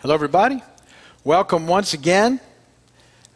Hello, 0.00 0.12
everybody. 0.12 0.62
Welcome 1.24 1.66
once 1.66 1.94
again 1.94 2.38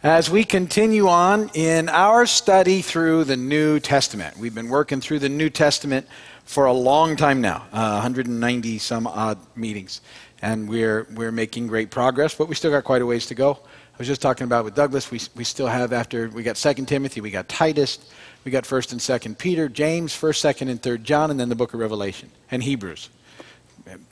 as 0.02 0.28
we 0.28 0.44
continue 0.44 1.08
on 1.08 1.50
in 1.54 1.88
our 1.88 2.26
study 2.26 2.82
through 2.82 3.24
the 3.24 3.36
New 3.38 3.80
Testament. 3.80 4.36
We've 4.36 4.54
been 4.54 4.68
working 4.68 5.00
through 5.00 5.20
the 5.20 5.30
New 5.30 5.48
Testament 5.48 6.06
for 6.44 6.66
a 6.66 6.72
long 6.72 7.16
time 7.16 7.40
now, 7.40 7.64
uh, 7.72 8.02
190 8.02 8.76
some 8.76 9.06
odd 9.06 9.38
meetings, 9.56 10.02
and 10.42 10.68
we're, 10.68 11.06
we're 11.14 11.32
making 11.32 11.66
great 11.66 11.90
progress, 11.90 12.34
but 12.34 12.46
we 12.46 12.54
still 12.54 12.70
got 12.70 12.84
quite 12.84 13.00
a 13.00 13.06
ways 13.06 13.24
to 13.26 13.34
go. 13.34 13.52
I 13.94 13.96
was 13.96 14.06
just 14.06 14.20
talking 14.20 14.44
about 14.44 14.66
with 14.66 14.74
Douglas, 14.74 15.10
we, 15.10 15.18
we 15.34 15.44
still 15.44 15.66
have 15.66 15.94
after, 15.94 16.28
we 16.28 16.42
got 16.42 16.56
2 16.56 16.74
Timothy, 16.84 17.22
we 17.22 17.30
got 17.30 17.48
Titus, 17.48 18.00
we 18.44 18.50
got 18.50 18.64
1st 18.64 18.92
and 18.92 19.00
2nd 19.00 19.38
Peter, 19.38 19.66
James, 19.66 20.12
1st, 20.12 20.54
2nd, 20.54 20.68
and 20.68 20.82
3rd 20.82 21.04
John, 21.04 21.30
and 21.30 21.40
then 21.40 21.48
the 21.48 21.54
book 21.54 21.72
of 21.72 21.80
Revelation, 21.80 22.30
and 22.50 22.62
Hebrews. 22.62 23.08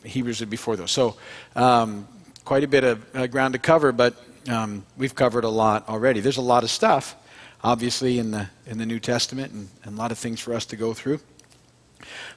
Hebrews 0.03 0.41
are 0.41 0.47
before 0.47 0.77
those. 0.77 0.91
So, 0.91 1.19
um, 1.55 2.09
quite 2.49 2.65
a 2.65 2.67
bit 2.67 2.83
of 2.83 3.05
uh, 3.15 3.27
ground 3.27 3.53
to 3.53 3.59
cover, 3.59 3.93
but 3.93 4.17
um, 4.49 4.83
we've 4.97 5.15
covered 5.15 5.45
a 5.45 5.49
lot 5.51 5.87
already. 5.87 6.21
There's 6.21 6.39
a 6.39 6.41
lot 6.55 6.65
of 6.65 6.71
stuff, 6.71 7.15
obviously, 7.63 8.19
in 8.19 8.31
the, 8.31 8.49
in 8.65 8.79
the 8.79 8.87
New 8.87 8.99
Testament 8.99 9.53
and, 9.53 9.69
and 9.85 9.99
a 9.99 10.01
lot 10.01 10.13
of 10.13 10.19
things 10.19 10.41
for 10.41 10.55
us 10.55 10.65
to 10.65 10.77
go 10.77 10.95
through. 10.95 11.21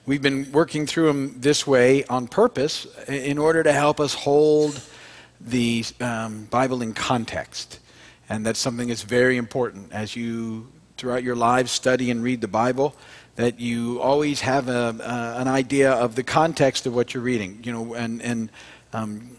We've 0.06 0.22
been 0.22 0.52
working 0.52 0.86
through 0.86 1.08
them 1.08 1.40
this 1.40 1.66
way 1.66 2.04
on 2.08 2.28
purpose 2.28 2.88
in 3.08 3.38
order 3.38 3.64
to 3.64 3.72
help 3.72 4.02
us 4.02 4.14
hold 4.14 4.82
the 5.40 5.86
um, 6.02 6.44
Bible 6.52 6.82
in 6.82 6.92
context. 6.92 7.80
And 8.28 8.46
that's 8.46 8.60
something 8.60 8.90
that's 8.90 9.04
very 9.04 9.38
important 9.38 9.94
as 9.94 10.14
you, 10.14 10.68
throughout 10.98 11.24
your 11.24 11.38
lives, 11.38 11.72
study 11.72 12.12
and 12.12 12.22
read 12.22 12.42
the 12.42 12.50
Bible, 12.50 12.98
that 13.38 13.62
you 13.62 14.02
always 14.02 14.42
have 14.42 14.68
a, 14.68 14.94
uh, 15.00 15.36
an 15.40 15.48
idea 15.48 15.94
of 15.94 16.16
the 16.16 16.24
context 16.24 16.86
of 16.86 16.94
what 16.94 17.14
you're 17.14 17.24
reading. 17.24 17.62
You 17.64 17.72
know, 17.72 17.94
and, 17.94 18.22
and 18.22 18.50
um, 18.92 19.38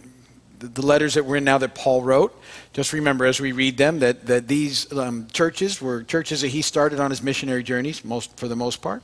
the 0.62 0.86
letters 0.86 1.14
that 1.14 1.24
we're 1.24 1.36
in 1.36 1.44
now 1.44 1.58
that 1.58 1.74
Paul 1.74 2.02
wrote, 2.02 2.38
just 2.72 2.92
remember 2.92 3.26
as 3.26 3.40
we 3.40 3.52
read 3.52 3.76
them 3.76 3.98
that, 3.98 4.26
that 4.26 4.48
these 4.48 4.90
um, 4.92 5.26
churches 5.32 5.80
were 5.80 6.02
churches 6.02 6.40
that 6.40 6.48
he 6.48 6.62
started 6.62 7.00
on 7.00 7.10
his 7.10 7.22
missionary 7.22 7.62
journeys, 7.62 8.04
most, 8.04 8.36
for 8.36 8.48
the 8.48 8.56
most 8.56 8.82
part. 8.82 9.02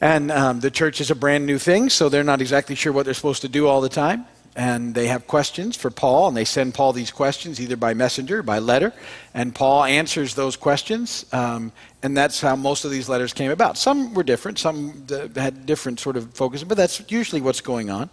And 0.00 0.30
um, 0.30 0.60
the 0.60 0.70
church 0.70 1.00
is 1.00 1.10
a 1.10 1.14
brand 1.14 1.46
new 1.46 1.58
thing, 1.58 1.88
so 1.88 2.08
they're 2.08 2.24
not 2.24 2.40
exactly 2.40 2.74
sure 2.74 2.92
what 2.92 3.04
they're 3.04 3.14
supposed 3.14 3.42
to 3.42 3.48
do 3.48 3.66
all 3.66 3.80
the 3.80 3.88
time. 3.88 4.26
And 4.54 4.94
they 4.94 5.06
have 5.08 5.26
questions 5.26 5.76
for 5.76 5.90
Paul, 5.90 6.28
and 6.28 6.36
they 6.36 6.46
send 6.46 6.72
Paul 6.72 6.94
these 6.94 7.10
questions 7.10 7.60
either 7.60 7.76
by 7.76 7.92
messenger, 7.92 8.38
or 8.38 8.42
by 8.42 8.58
letter, 8.58 8.94
and 9.34 9.54
Paul 9.54 9.84
answers 9.84 10.34
those 10.34 10.56
questions. 10.56 11.26
Um, 11.30 11.72
and 12.02 12.16
that's 12.16 12.40
how 12.40 12.56
most 12.56 12.86
of 12.86 12.90
these 12.90 13.06
letters 13.06 13.34
came 13.34 13.50
about. 13.50 13.76
Some 13.76 14.14
were 14.14 14.22
different, 14.22 14.58
some 14.58 15.06
had 15.34 15.66
different 15.66 16.00
sort 16.00 16.16
of 16.16 16.32
focus, 16.32 16.64
but 16.64 16.78
that's 16.78 17.02
usually 17.10 17.42
what's 17.42 17.60
going 17.60 17.90
on. 17.90 18.08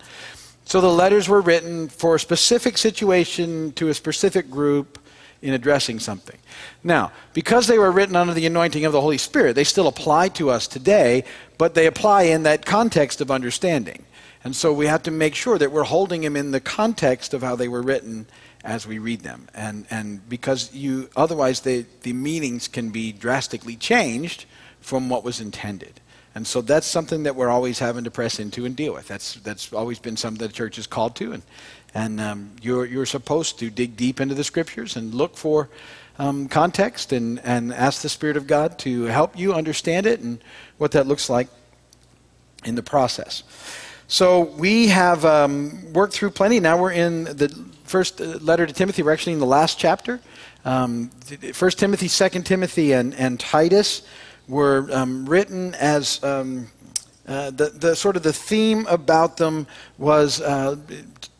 So 0.65 0.81
the 0.81 0.87
letters 0.87 1.27
were 1.27 1.41
written 1.41 1.89
for 1.89 2.15
a 2.15 2.19
specific 2.19 2.77
situation 2.77 3.73
to 3.73 3.89
a 3.89 3.93
specific 3.93 4.49
group 4.49 4.99
in 5.41 5.53
addressing 5.53 5.99
something. 5.99 6.37
Now, 6.83 7.11
because 7.33 7.67
they 7.67 7.77
were 7.77 7.91
written 7.91 8.15
under 8.15 8.33
the 8.33 8.45
anointing 8.45 8.85
of 8.85 8.93
the 8.93 9.01
Holy 9.01 9.17
Spirit, 9.17 9.55
they 9.55 9.65
still 9.65 9.87
apply 9.87 10.29
to 10.29 10.49
us 10.49 10.67
today, 10.67 11.25
but 11.57 11.75
they 11.75 11.85
apply 11.85 12.23
in 12.23 12.43
that 12.43 12.65
context 12.65 13.19
of 13.19 13.29
understanding. 13.29 14.05
And 14.45 14.55
so 14.55 14.73
we 14.73 14.87
have 14.87 15.03
to 15.03 15.11
make 15.11 15.35
sure 15.35 15.57
that 15.57 15.71
we're 15.71 15.83
holding 15.83 16.21
them 16.21 16.35
in 16.35 16.51
the 16.51 16.59
context 16.59 17.33
of 17.33 17.41
how 17.41 17.55
they 17.55 17.67
were 17.67 17.81
written 17.81 18.25
as 18.63 18.87
we 18.87 18.99
read 18.99 19.21
them. 19.21 19.47
And, 19.53 19.85
and 19.89 20.27
because 20.29 20.73
you, 20.73 21.09
otherwise, 21.15 21.61
they, 21.61 21.85
the 22.01 22.13
meanings 22.13 22.67
can 22.69 22.89
be 22.89 23.11
drastically 23.11 23.75
changed 23.75 24.45
from 24.79 25.09
what 25.09 25.23
was 25.23 25.39
intended. 25.41 25.99
And 26.35 26.47
so 26.47 26.61
that's 26.61 26.87
something 26.87 27.23
that 27.23 27.35
we're 27.35 27.49
always 27.49 27.79
having 27.79 28.03
to 28.05 28.11
press 28.11 28.39
into 28.39 28.65
and 28.65 28.75
deal 28.75 28.93
with. 28.93 29.07
That's, 29.07 29.35
that's 29.35 29.71
always 29.71 29.99
been 29.99 30.17
something 30.17 30.45
the 30.45 30.51
church 30.51 30.77
is 30.77 30.87
called 30.87 31.15
to. 31.17 31.33
And, 31.33 31.43
and 31.93 32.19
um, 32.19 32.51
you're, 32.61 32.85
you're 32.85 33.05
supposed 33.05 33.59
to 33.59 33.69
dig 33.69 33.95
deep 33.95 34.19
into 34.19 34.33
the 34.33 34.43
scriptures 34.43 34.95
and 34.95 35.13
look 35.13 35.37
for 35.37 35.69
um, 36.17 36.47
context 36.47 37.11
and, 37.11 37.39
and 37.43 37.73
ask 37.73 38.01
the 38.01 38.09
Spirit 38.09 38.37
of 38.37 38.47
God 38.47 38.79
to 38.79 39.03
help 39.03 39.37
you 39.37 39.53
understand 39.53 40.05
it 40.05 40.21
and 40.21 40.43
what 40.77 40.91
that 40.91 41.05
looks 41.05 41.29
like 41.29 41.49
in 42.65 42.75
the 42.75 42.83
process. 42.83 43.43
So 44.07 44.41
we 44.41 44.87
have 44.87 45.25
um, 45.25 45.93
worked 45.93 46.13
through 46.13 46.31
plenty. 46.31 46.59
Now 46.59 46.81
we're 46.81 46.91
in 46.91 47.25
the 47.25 47.49
first 47.83 48.21
uh, 48.21 48.37
letter 48.41 48.65
to 48.65 48.73
Timothy. 48.73 49.03
We're 49.03 49.13
actually 49.13 49.33
in 49.33 49.39
the 49.39 49.45
last 49.45 49.79
chapter. 49.79 50.19
Um, 50.65 51.09
first 51.53 51.79
Timothy, 51.79 52.07
Second 52.07 52.45
Timothy, 52.45 52.93
and, 52.93 53.13
and 53.15 53.39
Titus 53.39 54.03
were 54.47 54.87
um, 54.91 55.25
written 55.25 55.73
as 55.75 56.23
um, 56.23 56.67
uh, 57.27 57.51
the, 57.51 57.69
the 57.69 57.95
sort 57.95 58.17
of 58.17 58.23
the 58.23 58.33
theme 58.33 58.85
about 58.87 59.37
them 59.37 59.65
was 59.97 60.41
uh, 60.41 60.75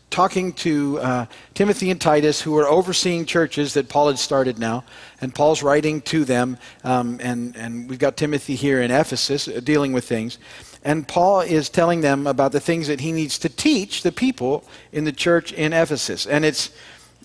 talking 0.09 0.53
to 0.53 0.99
uh, 0.99 1.25
Timothy 1.55 1.89
and 1.89 1.99
Titus, 1.99 2.39
who 2.39 2.51
were 2.51 2.67
overseeing 2.67 3.25
churches 3.25 3.73
that 3.73 3.89
Paul 3.89 4.07
had 4.07 4.19
started 4.19 4.59
now, 4.59 4.83
and 5.19 5.33
Paul's 5.33 5.63
writing 5.63 6.01
to 6.01 6.23
them, 6.23 6.57
um, 6.83 7.19
and, 7.21 7.55
and 7.57 7.89
we've 7.89 7.99
got 7.99 8.15
Timothy 8.15 8.55
here 8.55 8.81
in 8.81 8.91
Ephesus 8.91 9.47
uh, 9.47 9.59
dealing 9.63 9.91
with 9.91 10.05
things. 10.05 10.37
And 10.83 11.07
Paul 11.07 11.41
is 11.41 11.67
telling 11.69 12.01
them 12.01 12.27
about 12.27 12.51
the 12.51 12.59
things 12.59 12.87
that 12.87 12.99
he 12.99 13.11
needs 13.11 13.39
to 13.39 13.49
teach 13.49 14.03
the 14.03 14.11
people 14.11 14.65
in 14.91 15.03
the 15.03 15.11
church 15.11 15.51
in 15.51 15.73
Ephesus. 15.73 16.27
And 16.27 16.45
it's, 16.45 16.69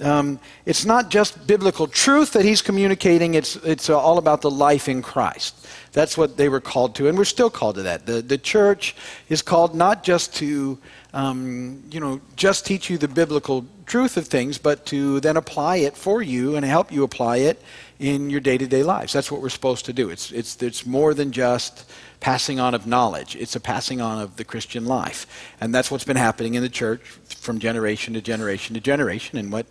um, 0.00 0.38
it's 0.64 0.84
not 0.84 1.10
just 1.10 1.46
biblical 1.46 1.86
truth 1.86 2.32
that 2.32 2.44
he's 2.44 2.62
communicating, 2.62 3.34
it's, 3.34 3.56
it's 3.56 3.90
uh, 3.90 3.98
all 3.98 4.18
about 4.18 4.40
the 4.40 4.50
life 4.50 4.88
in 4.88 5.02
Christ. 5.02 5.66
That's 5.92 6.16
what 6.16 6.36
they 6.36 6.48
were 6.48 6.60
called 6.60 6.94
to, 6.96 7.08
and 7.08 7.16
we're 7.16 7.24
still 7.24 7.50
called 7.50 7.76
to 7.76 7.82
that. 7.82 8.06
The, 8.06 8.22
the 8.22 8.38
church 8.38 8.94
is 9.28 9.42
called 9.42 9.74
not 9.74 10.04
just 10.04 10.34
to, 10.36 10.78
um, 11.12 11.82
you 11.90 12.00
know, 12.00 12.20
just 12.36 12.66
teach 12.66 12.90
you 12.90 12.98
the 12.98 13.08
biblical 13.08 13.64
truth 13.86 14.16
of 14.16 14.26
things, 14.28 14.58
but 14.58 14.84
to 14.86 15.20
then 15.20 15.36
apply 15.36 15.76
it 15.76 15.96
for 15.96 16.22
you 16.22 16.56
and 16.56 16.64
help 16.64 16.92
you 16.92 17.04
apply 17.04 17.38
it 17.38 17.62
in 17.98 18.30
your 18.30 18.40
day-to-day 18.40 18.82
lives. 18.82 19.12
That's 19.12 19.32
what 19.32 19.40
we're 19.40 19.48
supposed 19.48 19.86
to 19.86 19.92
do. 19.92 20.10
It's, 20.10 20.30
it's, 20.30 20.62
it's 20.62 20.86
more 20.86 21.14
than 21.14 21.32
just 21.32 21.90
passing 22.20 22.58
on 22.58 22.74
of 22.74 22.86
knowledge. 22.86 23.36
It's 23.36 23.54
a 23.54 23.60
passing 23.60 24.00
on 24.00 24.20
of 24.20 24.36
the 24.36 24.44
Christian 24.44 24.86
life. 24.86 25.26
And 25.60 25.74
that's 25.74 25.90
what's 25.90 26.04
been 26.04 26.16
happening 26.16 26.54
in 26.54 26.62
the 26.62 26.68
church 26.68 27.00
from 27.00 27.58
generation 27.58 28.14
to 28.14 28.20
generation 28.20 28.74
to 28.74 28.80
generation. 28.80 29.38
And 29.38 29.52
what 29.52 29.66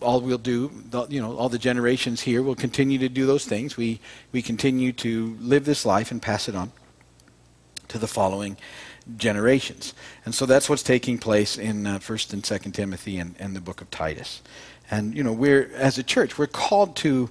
all 0.00 0.20
we'll 0.20 0.38
do, 0.38 0.70
you 1.08 1.20
know, 1.20 1.36
all 1.36 1.48
the 1.48 1.58
generations 1.58 2.22
here 2.22 2.42
will 2.42 2.54
continue 2.54 2.98
to 2.98 3.08
do 3.08 3.26
those 3.26 3.44
things. 3.44 3.76
We, 3.76 4.00
we 4.32 4.42
continue 4.42 4.92
to 4.94 5.36
live 5.40 5.64
this 5.64 5.84
life 5.84 6.10
and 6.10 6.20
pass 6.20 6.48
it 6.48 6.54
on 6.54 6.72
to 7.88 7.98
the 7.98 8.08
following 8.08 8.56
generations. 9.16 9.94
And 10.24 10.34
so 10.34 10.46
that's 10.46 10.68
what's 10.68 10.82
taking 10.82 11.18
place 11.18 11.58
in 11.58 11.86
uh, 11.86 11.98
1st 11.98 12.32
and 12.32 12.42
2nd 12.42 12.72
Timothy 12.72 13.18
and, 13.18 13.34
and 13.38 13.54
the 13.54 13.60
book 13.60 13.80
of 13.80 13.90
Titus. 13.90 14.40
And, 14.90 15.14
you 15.16 15.22
know, 15.22 15.32
we're, 15.32 15.70
as 15.74 15.98
a 15.98 16.02
church, 16.02 16.38
we're 16.38 16.46
called 16.46 16.96
to 16.96 17.30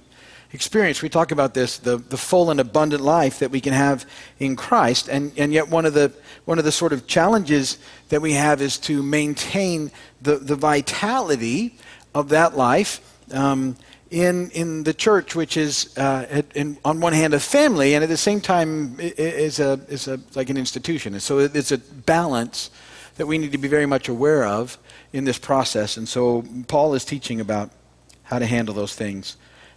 experience. 0.52 1.02
We 1.02 1.08
talk 1.08 1.32
about 1.32 1.54
this, 1.54 1.78
the, 1.78 1.96
the 1.96 2.16
full 2.16 2.50
and 2.50 2.60
abundant 2.60 3.02
life 3.02 3.38
that 3.38 3.50
we 3.50 3.60
can 3.60 3.72
have 3.72 4.06
in 4.38 4.56
Christ. 4.56 5.08
And, 5.08 5.32
and 5.36 5.52
yet 5.52 5.68
one 5.68 5.86
of, 5.86 5.94
the, 5.94 6.12
one 6.44 6.58
of 6.58 6.64
the 6.64 6.72
sort 6.72 6.92
of 6.92 7.06
challenges 7.06 7.78
that 8.10 8.20
we 8.20 8.34
have 8.34 8.60
is 8.60 8.78
to 8.78 9.02
maintain 9.02 9.90
the, 10.20 10.36
the 10.36 10.56
vitality 10.56 11.76
of 12.14 12.28
that 12.28 12.56
life 12.56 13.00
um, 13.32 13.76
in, 14.10 14.50
in 14.50 14.82
the 14.82 14.92
church, 14.92 15.34
which 15.34 15.56
is, 15.56 15.96
uh, 15.96 16.42
in, 16.54 16.76
on 16.84 17.00
one 17.00 17.14
hand, 17.14 17.32
a 17.32 17.40
family, 17.40 17.94
and 17.94 18.04
at 18.04 18.10
the 18.10 18.16
same 18.16 18.42
time 18.42 18.96
is, 19.00 19.58
a, 19.58 19.80
is 19.88 20.06
a, 20.06 20.20
like 20.34 20.50
an 20.50 20.58
institution. 20.58 21.14
And 21.14 21.22
so 21.22 21.38
it's 21.38 21.72
a 21.72 21.78
balance 21.78 22.70
that 23.16 23.26
we 23.26 23.38
need 23.38 23.52
to 23.52 23.58
be 23.58 23.68
very 23.68 23.86
much 23.86 24.08
aware 24.08 24.44
of 24.44 24.76
in 25.14 25.24
this 25.24 25.38
process. 25.38 25.96
And 25.96 26.06
so 26.06 26.44
Paul 26.68 26.94
is 26.94 27.06
teaching 27.06 27.40
about 27.40 27.70
how 28.24 28.38
to 28.38 28.46
handle 28.46 28.74
those 28.74 28.94
things. 28.94 29.36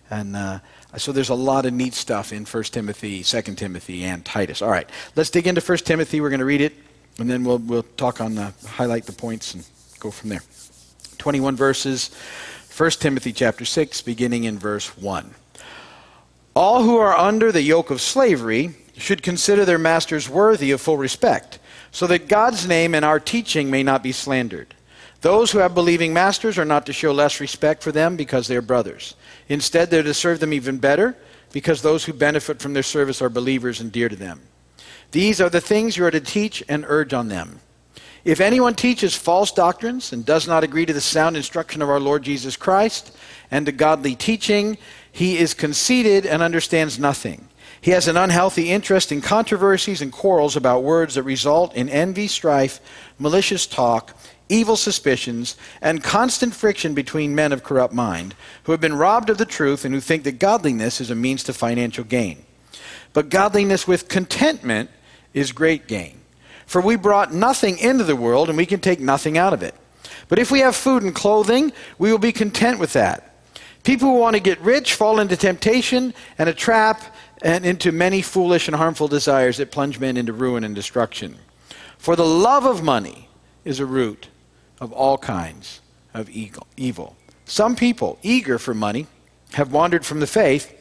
And 0.09 0.35
uh, 0.35 0.59
so 0.97 1.11
there's 1.11 1.29
a 1.29 1.35
lot 1.35 1.65
of 1.65 1.73
neat 1.73 1.93
stuff 1.93 2.31
in 2.31 2.45
1 2.45 2.63
Timothy, 2.65 3.23
2 3.23 3.41
Timothy, 3.55 4.03
and 4.03 4.23
Titus. 4.23 4.61
All 4.61 4.69
right, 4.69 4.89
let's 5.15 5.29
dig 5.29 5.47
into 5.47 5.61
1 5.61 5.77
Timothy. 5.79 6.21
We're 6.21 6.29
going 6.29 6.39
to 6.39 6.45
read 6.45 6.61
it, 6.61 6.73
and 7.17 7.29
then 7.29 7.43
we'll, 7.43 7.57
we'll 7.57 7.83
talk 7.97 8.21
on, 8.21 8.35
the, 8.35 8.53
highlight 8.67 9.05
the 9.05 9.13
points 9.13 9.53
and 9.53 9.67
go 9.99 10.11
from 10.11 10.29
there. 10.29 10.43
21 11.17 11.55
verses, 11.55 12.13
1 12.75 12.91
Timothy 12.91 13.33
chapter 13.33 13.65
6, 13.65 14.01
beginning 14.03 14.43
in 14.43 14.59
verse 14.59 14.95
1. 14.97 15.33
All 16.55 16.83
who 16.83 16.97
are 16.97 17.17
under 17.17 17.51
the 17.51 17.61
yoke 17.61 17.89
of 17.89 17.99
slavery 17.99 18.75
should 18.95 19.23
consider 19.23 19.65
their 19.65 19.77
masters 19.77 20.29
worthy 20.29 20.71
of 20.71 20.81
full 20.81 20.97
respect, 20.97 21.59
so 21.91 22.07
that 22.07 22.27
God's 22.27 22.67
name 22.67 22.93
and 22.93 23.03
our 23.03 23.19
teaching 23.19 23.71
may 23.71 23.83
not 23.83 24.03
be 24.03 24.11
slandered. 24.11 24.75
Those 25.21 25.51
who 25.51 25.57
have 25.59 25.73
believing 25.73 26.13
masters 26.13 26.57
are 26.57 26.65
not 26.65 26.85
to 26.85 26.93
show 26.93 27.11
less 27.11 27.39
respect 27.39 27.81
for 27.81 27.91
them 27.91 28.15
because 28.15 28.47
they 28.47 28.55
are 28.55 28.61
brothers. 28.61 29.15
Instead, 29.47 29.89
they're 29.89 30.03
to 30.03 30.13
serve 30.13 30.39
them 30.39 30.53
even 30.53 30.77
better 30.77 31.15
because 31.51 31.81
those 31.81 32.05
who 32.05 32.13
benefit 32.13 32.59
from 32.59 32.73
their 32.73 32.83
service 32.83 33.21
are 33.21 33.29
believers 33.29 33.79
and 33.79 33.91
dear 33.91 34.09
to 34.09 34.15
them. 34.15 34.41
These 35.11 35.39
are 35.39 35.49
the 35.49 35.61
things 35.61 35.95
you 35.95 36.05
are 36.05 36.11
to 36.11 36.19
teach 36.19 36.63
and 36.67 36.83
urge 36.87 37.13
on 37.13 37.27
them. 37.27 37.59
If 38.25 38.41
anyone 38.41 38.73
teaches 38.73 39.15
false 39.15 39.51
doctrines 39.51 40.11
and 40.11 40.25
does 40.25 40.47
not 40.47 40.63
agree 40.63 40.87
to 40.87 40.93
the 40.93 40.99
sound 40.99 41.37
instruction 41.37 41.83
of 41.83 41.89
our 41.89 41.99
Lord 41.99 42.23
Jesus 42.23 42.57
Christ 42.57 43.15
and 43.51 43.67
to 43.67 43.71
godly 43.71 44.15
teaching, 44.15 44.79
he 45.11 45.37
is 45.37 45.53
conceited 45.53 46.25
and 46.25 46.41
understands 46.41 46.97
nothing. 46.97 47.47
He 47.79 47.91
has 47.91 48.07
an 48.07 48.17
unhealthy 48.17 48.71
interest 48.71 49.11
in 49.11 49.21
controversies 49.21 50.01
and 50.01 50.11
quarrels 50.11 50.55
about 50.55 50.81
words 50.81 51.15
that 51.15 51.23
result 51.23 51.75
in 51.75 51.87
envy, 51.87 52.27
strife, 52.27 52.79
malicious 53.19 53.67
talk, 53.67 54.17
evil 54.49 54.75
suspicions, 54.75 55.55
and 55.81 56.03
constant 56.03 56.53
friction 56.53 56.93
between 56.93 57.35
men 57.35 57.51
of 57.51 57.63
corrupt 57.63 57.93
mind, 57.93 58.35
who 58.63 58.71
have 58.71 58.81
been 58.81 58.95
robbed 58.95 59.29
of 59.29 59.37
the 59.37 59.45
truth 59.45 59.85
and 59.85 59.93
who 59.93 60.01
think 60.01 60.23
that 60.23 60.39
godliness 60.39 61.01
is 61.01 61.09
a 61.09 61.15
means 61.15 61.43
to 61.43 61.53
financial 61.53 62.03
gain. 62.03 62.45
But 63.13 63.29
godliness 63.29 63.87
with 63.87 64.07
contentment 64.07 64.89
is 65.33 65.51
great 65.51 65.87
gain. 65.87 66.19
For 66.65 66.81
we 66.81 66.95
brought 66.95 67.33
nothing 67.33 67.77
into 67.77 68.03
the 68.03 68.15
world, 68.15 68.49
and 68.49 68.57
we 68.57 68.65
can 68.65 68.79
take 68.79 68.99
nothing 68.99 69.37
out 69.37 69.53
of 69.53 69.63
it. 69.63 69.75
But 70.27 70.39
if 70.39 70.51
we 70.51 70.59
have 70.59 70.75
food 70.75 71.03
and 71.03 71.13
clothing, 71.13 71.71
we 71.97 72.11
will 72.11 72.19
be 72.19 72.31
content 72.31 72.79
with 72.79 72.93
that. 72.93 73.35
People 73.83 74.09
who 74.09 74.19
want 74.19 74.35
to 74.35 74.41
get 74.41 74.59
rich 74.61 74.95
fall 74.95 75.19
into 75.19 75.37
temptation 75.37 76.13
and 76.39 76.49
a 76.49 76.53
trap 76.53 77.01
and 77.43 77.65
into 77.65 77.91
many 77.91 78.21
foolish 78.23 78.67
and 78.67 78.75
harmful 78.75 79.07
desires 79.07 79.57
that 79.57 79.71
plunge 79.71 79.99
men 79.99 80.17
into 80.17 80.33
ruin 80.33 80.63
and 80.63 80.73
destruction. 80.73 81.37
For 81.99 82.15
the 82.15 82.25
love 82.25 82.65
of 82.65 82.83
money 82.83 83.29
is 83.63 83.79
a 83.79 83.85
root 83.85 84.27
of 84.79 84.91
all 84.91 85.17
kinds 85.17 85.81
of 86.13 86.29
evil. 86.29 87.15
Some 87.45 87.75
people, 87.75 88.17
eager 88.23 88.57
for 88.57 88.73
money, 88.73 89.07
have 89.53 89.71
wandered 89.71 90.05
from 90.05 90.19
the 90.19 90.27
faith 90.27 90.73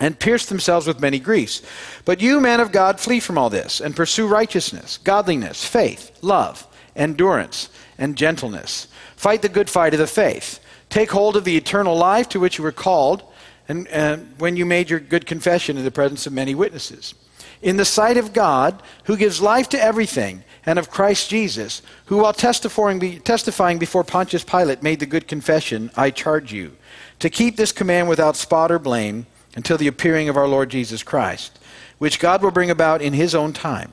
and 0.00 0.18
pierced 0.18 0.48
themselves 0.48 0.86
with 0.86 1.00
many 1.00 1.18
griefs. 1.18 1.62
But 2.04 2.20
you, 2.20 2.40
man 2.40 2.60
of 2.60 2.72
God, 2.72 2.98
flee 2.98 3.20
from 3.20 3.38
all 3.38 3.50
this 3.50 3.80
and 3.80 3.94
pursue 3.94 4.26
righteousness, 4.26 4.98
godliness, 4.98 5.64
faith, 5.64 6.10
love, 6.22 6.66
endurance, 6.96 7.68
and 7.98 8.16
gentleness. 8.16 8.88
Fight 9.16 9.42
the 9.42 9.48
good 9.48 9.70
fight 9.70 9.94
of 9.94 10.00
the 10.00 10.06
faith. 10.06 10.58
Take 10.88 11.10
hold 11.10 11.36
of 11.36 11.44
the 11.44 11.56
eternal 11.56 11.96
life 11.96 12.28
to 12.30 12.40
which 12.40 12.58
you 12.58 12.64
were 12.64 12.72
called 12.72 13.22
and, 13.68 13.86
and 13.88 14.34
when 14.38 14.56
you 14.56 14.66
made 14.66 14.90
your 14.90 15.00
good 15.00 15.24
confession 15.24 15.78
in 15.78 15.84
the 15.84 15.90
presence 15.90 16.26
of 16.26 16.32
many 16.32 16.54
witnesses. 16.54 17.14
In 17.62 17.76
the 17.76 17.84
sight 17.84 18.16
of 18.16 18.32
God, 18.32 18.82
who 19.04 19.16
gives 19.16 19.40
life 19.40 19.68
to 19.70 19.82
everything, 19.82 20.42
and 20.64 20.78
of 20.78 20.90
Christ 20.90 21.28
Jesus, 21.28 21.82
who 22.06 22.18
while 22.18 22.32
testifying, 22.32 23.78
before 23.78 24.04
Pontius 24.04 24.44
Pilate 24.44 24.82
made 24.82 25.00
the 25.00 25.06
good 25.06 25.26
confession, 25.26 25.90
I 25.96 26.10
charge 26.10 26.52
you 26.52 26.76
to 27.18 27.30
keep 27.30 27.56
this 27.56 27.72
command 27.72 28.08
without 28.08 28.36
spot 28.36 28.70
or 28.70 28.78
blame 28.78 29.26
until 29.56 29.76
the 29.76 29.88
appearing 29.88 30.28
of 30.28 30.36
our 30.36 30.48
Lord 30.48 30.70
Jesus 30.70 31.02
Christ, 31.02 31.58
which 31.98 32.20
God 32.20 32.42
will 32.42 32.50
bring 32.50 32.70
about 32.70 33.02
in 33.02 33.12
his 33.12 33.34
own 33.34 33.52
time. 33.52 33.92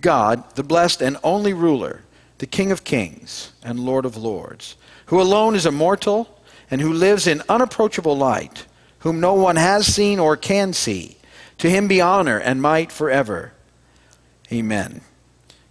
God, 0.00 0.54
the 0.54 0.62
blessed 0.62 1.02
and 1.02 1.16
only 1.22 1.52
ruler, 1.52 2.02
the 2.38 2.46
King 2.46 2.70
of 2.70 2.84
kings 2.84 3.52
and 3.62 3.80
Lord 3.80 4.04
of 4.04 4.16
lords, 4.16 4.76
who 5.06 5.20
alone 5.20 5.54
is 5.54 5.66
immortal 5.66 6.40
and 6.70 6.80
who 6.80 6.92
lives 6.92 7.26
in 7.26 7.42
unapproachable 7.48 8.16
light, 8.16 8.66
whom 9.00 9.20
no 9.20 9.34
one 9.34 9.56
has 9.56 9.86
seen 9.86 10.18
or 10.18 10.36
can 10.36 10.72
see. 10.72 11.16
To 11.58 11.70
him 11.70 11.88
be 11.88 12.00
honor 12.00 12.38
and 12.38 12.62
might 12.62 12.92
forever. 12.92 13.52
Amen. 14.52 15.00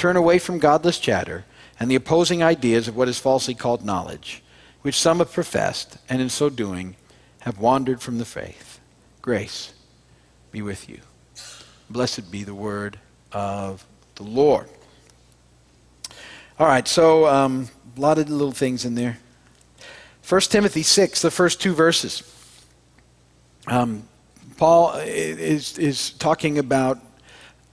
Turn 0.00 0.16
away 0.16 0.38
from 0.38 0.58
godless 0.58 0.98
chatter 0.98 1.44
and 1.78 1.90
the 1.90 1.94
opposing 1.94 2.42
ideas 2.42 2.88
of 2.88 2.96
what 2.96 3.06
is 3.06 3.18
falsely 3.18 3.52
called 3.52 3.84
knowledge, 3.84 4.42
which 4.80 4.98
some 4.98 5.18
have 5.18 5.30
professed, 5.30 5.98
and 6.08 6.22
in 6.22 6.30
so 6.30 6.48
doing 6.48 6.96
have 7.40 7.58
wandered 7.58 8.00
from 8.00 8.16
the 8.16 8.24
faith. 8.24 8.80
Grace 9.20 9.74
be 10.52 10.62
with 10.62 10.88
you. 10.88 11.00
Blessed 11.90 12.30
be 12.30 12.44
the 12.44 12.54
word 12.54 12.98
of 13.32 13.84
the 14.14 14.22
Lord. 14.22 14.70
All 16.58 16.66
right, 16.66 16.88
so 16.88 17.26
um, 17.26 17.68
a 17.94 18.00
lot 18.00 18.16
of 18.16 18.30
little 18.30 18.52
things 18.52 18.86
in 18.86 18.94
there. 18.94 19.18
1 20.26 20.40
Timothy 20.40 20.82
6, 20.82 21.20
the 21.20 21.30
first 21.30 21.60
two 21.60 21.74
verses. 21.74 22.22
Um, 23.66 24.04
Paul 24.56 24.94
is, 24.94 25.76
is 25.76 26.12
talking 26.12 26.56
about 26.56 27.00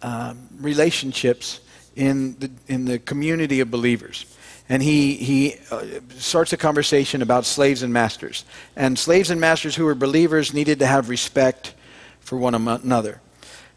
um, 0.01 0.50
relationships 0.59 1.62
in 1.97 2.38
the, 2.39 2.51
in 2.67 2.85
the 2.85 2.99
community 2.99 3.59
of 3.59 3.69
believers. 3.71 4.25
And 4.69 4.83
he, 4.83 5.15
he 5.15 5.55
uh, 5.71 5.83
starts 6.17 6.53
a 6.53 6.57
conversation 6.57 7.21
about 7.21 7.45
slaves 7.45 7.83
and 7.83 7.91
masters. 7.91 8.45
And 8.75 8.99
slaves 8.99 9.31
and 9.31 9.41
masters 9.41 9.75
who 9.75 9.85
were 9.85 9.95
believers 9.95 10.53
needed 10.53 10.79
to 10.79 10.85
have 10.85 11.09
respect 11.09 11.73
for 12.19 12.38
one 12.38 12.53
another. 12.53 13.19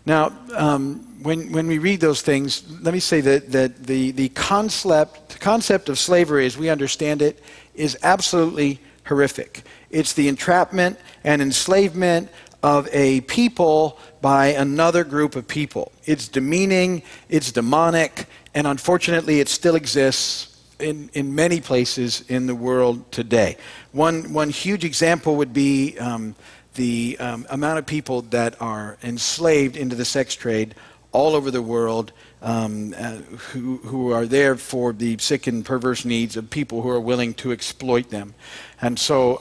Now, 0.05 0.37
um, 0.55 1.23
when, 1.23 1.53
when 1.53 1.67
we 1.67 1.79
read 1.79 2.01
those 2.01 2.23
things, 2.23 2.65
let 2.83 2.93
me 2.93 3.01
say 3.01 3.21
that, 3.21 3.53
that 3.53 3.85
the, 3.85 4.11
the 4.11 4.29
concept, 4.31 5.41
concept 5.41 5.89
of 5.89 5.99
slavery 5.99 6.47
as 6.47 6.59
we 6.59 6.69
understand 6.69 7.23
it 7.23 7.43
is 7.75 7.97
absolutely 8.03 8.81
horrific. 9.05 9.63
It's 9.91 10.13
the 10.13 10.29
entrapment 10.29 10.99
and 11.25 11.41
enslavement 11.41 12.31
of 12.63 12.89
a 12.93 13.23
people 13.23 13.99
by 14.21 14.49
another 14.49 15.05
group 15.05 15.37
of 15.37 15.49
people. 15.49 15.93
It's 16.05 16.29
demeaning, 16.29 17.03
it's 17.29 17.53
demonic, 17.53 18.27
and 18.55 18.67
unfortunately, 18.67 19.41
it 19.41 19.49
still 19.49 19.77
exists 19.77 20.59
in, 20.79 21.11
in 21.13 21.35
many 21.35 21.61
places 21.61 22.25
in 22.29 22.47
the 22.47 22.55
world 22.55 23.11
today. 23.13 23.57
One, 23.93 24.33
one 24.33 24.51
huge 24.51 24.85
example 24.85 25.37
would 25.37 25.53
be 25.53 25.99
um, 25.99 26.35
the 26.75 27.17
um, 27.21 27.47
amount 27.51 27.79
of 27.79 27.87
people 27.87 28.23
that 28.23 28.61
are 28.61 28.99
enslaved 29.03 29.77
into 29.77 29.97
the 29.97 30.05
sex 30.05 30.35
trade 30.35 30.75
all 31.13 31.35
over 31.35 31.51
the 31.51 31.63
world 31.63 32.13
um, 32.43 32.95
uh, 32.97 33.17
who, 33.53 33.79
who 33.79 34.13
are 34.13 34.27
there 34.27 34.57
for 34.57 34.93
the 34.93 35.19
sick 35.19 35.47
and 35.47 35.65
perverse 35.65 36.05
needs 36.05 36.37
of 36.37 36.49
people 36.51 36.83
who 36.83 36.89
are 36.89 37.01
willing 37.01 37.35
to 37.35 37.53
exploit 37.53 38.11
them. 38.11 38.35
And 38.81 38.99
so, 38.99 39.39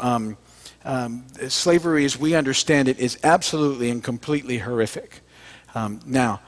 um, 0.85 1.25
slavery, 1.49 2.05
as 2.05 2.17
we 2.17 2.35
understand 2.35 2.87
it, 2.87 2.99
is 2.99 3.17
absolutely 3.23 3.89
and 3.89 4.03
completely 4.03 4.59
horrific. 4.59 5.21
Um, 5.75 5.99
now, 6.05 6.41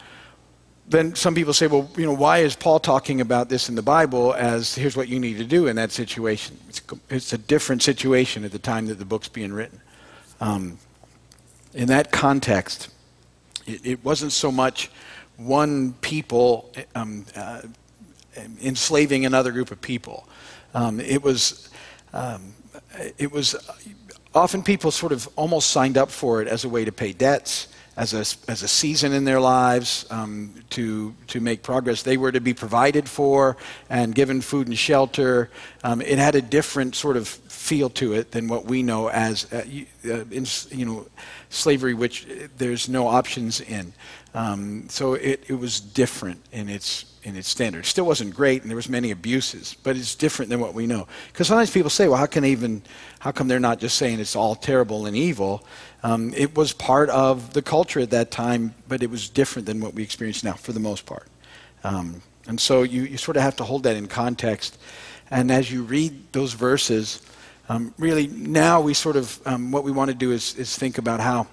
then 0.88 1.16
some 1.16 1.36
people 1.36 1.54
say, 1.54 1.68
well, 1.68 1.90
you 1.96 2.06
know, 2.06 2.14
why 2.14 2.40
is 2.40 2.56
Paul 2.56 2.80
talking 2.80 3.22
about 3.22 3.50
this 3.50 3.70
in 3.70 3.76
the 3.76 3.82
Bible 3.82 4.34
as 4.34 4.76
here's 4.76 4.98
what 4.98 5.08
you 5.08 5.20
need 5.20 5.38
to 5.38 5.46
do 5.46 5.68
in 5.68 5.76
that 5.78 5.92
situation? 5.92 6.58
It's, 6.68 6.82
it's 7.10 7.34
a 7.34 7.38
different 7.38 7.82
situation 7.82 8.44
at 8.44 8.52
the 8.52 8.60
time 8.60 8.88
that 8.88 9.00
the 9.00 9.06
book's 9.06 9.30
being 9.30 9.54
written. 9.54 9.80
Um, 10.42 10.80
in 11.74 11.88
that 11.88 12.12
context, 12.12 12.90
it, 13.66 13.86
it, 13.86 14.04
wasn't 14.04 14.34
so 14.34 14.52
much 14.52 14.92
one 15.38 15.94
people 16.02 16.72
um, 16.96 17.26
uh, 17.36 17.62
enslaving 18.62 19.26
another 19.26 19.52
group 19.52 19.72
of 19.72 19.80
people. 19.82 20.28
Um, 20.74 21.00
it 21.00 21.24
was 21.24 21.70
um, 22.14 22.54
it 23.18 23.32
was 23.32 23.56
often 24.34 24.64
people 24.64 24.92
sort 24.92 25.12
of 25.12 25.30
almost 25.36 25.70
signed 25.72 25.98
up 25.98 26.10
for 26.10 26.42
it 26.42 26.48
as 26.48 26.64
a 26.64 26.70
way 26.70 26.86
to 26.86 26.92
pay 26.92 27.14
debts, 27.14 27.68
as 27.98 28.14
a, 28.14 28.50
as 28.50 28.64
a 28.64 28.68
season 28.68 29.12
in 29.12 29.26
their 29.26 29.40
lives 29.40 30.06
um, 30.10 30.54
to, 30.70 31.14
to 31.28 31.40
make 31.40 31.62
progress. 31.62 32.04
They 32.04 32.18
were 32.18 32.32
to 32.32 32.40
be 32.40 32.54
provided 32.54 33.10
for 33.10 33.58
and 33.90 34.16
given 34.16 34.42
food 34.42 34.68
and 34.68 34.78
shelter. 34.78 35.50
Um, 35.84 36.02
it 36.02 36.18
had 36.18 36.36
a 36.36 36.42
different 36.42 36.96
sort 36.96 37.18
of 37.18 37.28
feel 37.62 37.90
to 37.92 38.14
it 38.14 38.32
than 38.32 38.48
what 38.48 38.66
we 38.66 38.82
know 38.82 39.10
as, 39.10 39.46
uh, 39.54 39.64
uh, 40.06 40.26
in, 40.32 40.46
you 40.72 40.86
know, 40.86 41.08
slavery, 41.50 41.94
which 41.94 42.28
there's 42.58 42.90
no 42.90 43.08
options 43.08 43.62
in. 43.62 43.94
Um, 44.34 44.90
so 44.90 45.14
it, 45.14 45.44
it 45.48 45.54
was 45.54 45.80
different 45.80 46.42
in 46.52 46.70
its 46.70 47.06
in 47.24 47.36
its 47.36 47.48
standards. 47.48 47.88
Still 47.88 48.08
wasn't 48.08 48.34
great, 48.34 48.64
and 48.64 48.72
there 48.72 48.76
was 48.76 48.90
many 48.90 49.12
abuses, 49.12 49.76
but 49.84 49.96
it's 49.96 50.16
different 50.16 50.50
than 50.50 50.60
what 50.60 50.74
we 50.74 50.88
know. 50.88 51.08
Because 51.28 51.48
sometimes 51.48 51.70
people 51.70 51.92
say, 51.92 52.08
"Well, 52.08 52.18
how 52.18 52.26
can 52.26 52.46
even? 52.46 52.82
How 53.20 53.32
come 53.32 53.48
they're 53.48 53.60
not 53.60 53.80
just 53.80 53.96
saying 53.98 54.20
it's 54.20 54.36
all 54.36 54.56
terrible 54.56 55.06
and 55.06 55.16
evil?" 55.16 55.64
Um, 56.02 56.34
it 56.34 56.56
was 56.56 56.74
part 56.74 57.10
of 57.10 57.54
the 57.54 57.62
culture 57.62 58.00
at 58.00 58.10
that 58.10 58.32
time, 58.32 58.74
but 58.88 59.04
it 59.04 59.10
was 59.12 59.30
different 59.30 59.68
than 59.68 59.80
what 59.82 59.94
we 59.94 60.02
experience 60.02 60.44
now, 60.44 60.54
for 60.54 60.74
the 60.74 60.80
most 60.80 61.06
part. 61.06 61.28
Um, 61.84 62.24
and 62.48 62.60
so 62.60 62.82
you, 62.82 63.04
you 63.04 63.18
sort 63.18 63.38
of 63.38 63.44
have 63.44 63.56
to 63.58 63.64
hold 63.64 63.84
that 63.84 63.96
in 63.96 64.08
context. 64.08 64.80
And 65.30 65.52
as 65.52 65.72
you 65.72 65.84
read 65.84 66.12
those 66.34 66.54
verses, 66.54 67.22
um, 67.72 67.94
really 67.98 68.28
now 68.28 68.82
we 68.82 68.94
sort 68.94 69.16
of 69.16 69.40
um, 69.46 69.72
what 69.72 69.86
we 69.86 69.92
want 69.92 70.10
to 70.10 70.16
do 70.16 70.34
is, 70.34 70.56
is 70.56 70.78
think 70.78 70.98
about 70.98 71.22
how 71.22 71.48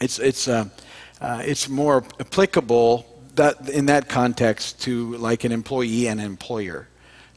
it's 0.00 0.18
it's 0.18 0.48
uh, 0.48 0.64
uh, 1.20 1.42
it's 1.44 1.68
more 1.68 2.02
applicable 2.18 3.04
that 3.34 3.68
in 3.68 3.86
that 3.86 4.08
context 4.08 4.80
to 4.82 5.14
like 5.16 5.44
an 5.44 5.52
employee 5.52 6.08
and 6.08 6.18
an 6.18 6.24
employer. 6.26 6.88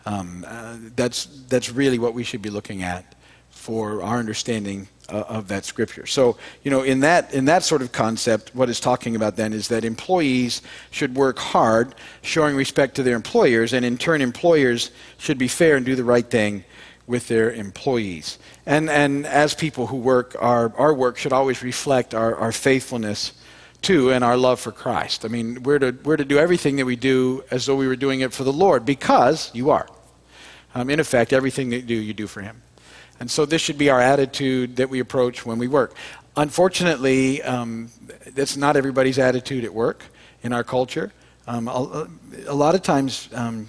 Um, 0.06 0.46
uh, 0.48 0.78
that's 0.96 1.26
that's 1.50 1.70
really 1.70 2.00
what 2.00 2.14
we 2.14 2.24
should 2.24 2.42
be 2.42 2.50
looking 2.50 2.82
at 2.82 3.16
for 3.50 4.04
our 4.04 4.18
understanding 4.18 4.88
of 5.10 5.48
that 5.48 5.66
scripture. 5.66 6.06
So, 6.06 6.38
you 6.64 6.70
know, 6.70 6.84
in 6.84 7.00
that 7.02 7.34
in 7.34 7.46
that 7.46 7.64
sort 7.64 7.82
of 7.82 7.92
concept, 7.92 8.56
what 8.56 8.70
it's 8.70 8.80
talking 8.80 9.18
about 9.18 9.36
then 9.36 9.52
is 9.54 9.68
that 9.68 9.84
employees 9.84 10.62
should 10.92 11.16
work 11.16 11.40
hard, 11.40 11.96
showing 12.22 12.56
respect 12.56 12.96
to 12.96 13.04
their 13.04 13.18
employers, 13.18 13.74
and 13.74 13.84
in 13.84 13.98
turn, 13.98 14.22
employers 14.22 14.92
should 15.18 15.38
be 15.38 15.50
fair 15.50 15.76
and 15.76 15.86
do 15.86 15.96
the 15.96 16.06
right 16.06 16.30
thing 16.30 16.64
with 17.10 17.28
their 17.28 17.52
employees. 17.52 18.38
And 18.68 18.88
and 18.90 19.26
as 19.26 19.56
people 19.56 19.88
who 19.88 19.98
work, 19.98 20.36
our 20.40 20.72
our 20.78 20.94
work 20.94 21.18
should 21.18 21.34
always 21.34 21.64
reflect 21.64 22.14
our, 22.14 22.36
our 22.36 22.52
faithfulness 22.52 23.34
to 23.82 24.12
and 24.12 24.24
our 24.24 24.38
love 24.38 24.60
for 24.60 24.72
Christ. 24.72 25.26
I 25.26 25.28
mean, 25.28 25.64
we're 25.64 25.80
to 25.80 25.92
we're 26.04 26.18
to 26.18 26.26
do 26.26 26.38
everything 26.38 26.76
that 26.76 26.86
we 26.86 26.96
do 26.96 27.44
as 27.50 27.66
though 27.66 27.76
we 27.76 27.88
were 27.88 27.96
doing 27.96 28.22
it 28.22 28.32
for 28.32 28.44
the 28.44 28.54
Lord, 28.54 28.86
because 28.86 29.50
you 29.56 29.72
are. 29.72 29.88
Um, 30.76 30.92
in 30.92 31.00
effect, 31.00 31.34
everything 31.34 31.72
that 31.72 31.78
you 31.78 31.88
do, 31.88 31.96
you 31.96 32.14
do 32.14 32.28
for 32.28 32.42
Him. 32.42 32.62
And 33.20 33.30
so 33.30 33.46
this 33.46 33.62
should 33.62 33.80
be 33.80 33.90
our 33.90 34.00
attitude 34.00 34.76
that 34.76 34.90
we 34.90 35.00
approach 35.00 35.46
when 35.46 35.58
we 35.58 35.68
work. 35.68 35.96
Unfortunately, 36.38 37.42
um, 37.42 37.90
that's 38.36 38.56
not 38.56 38.78
everybody's 38.78 39.18
attitude 39.18 39.66
at 39.66 39.74
work 39.74 40.04
in 40.44 40.54
our 40.54 40.64
culture. 40.64 41.12
Um, 41.48 41.68
a, 41.68 42.08
a, 42.46 42.54
lot 42.54 42.76
of 42.76 42.84
times, 42.84 43.28
um, 43.34 43.68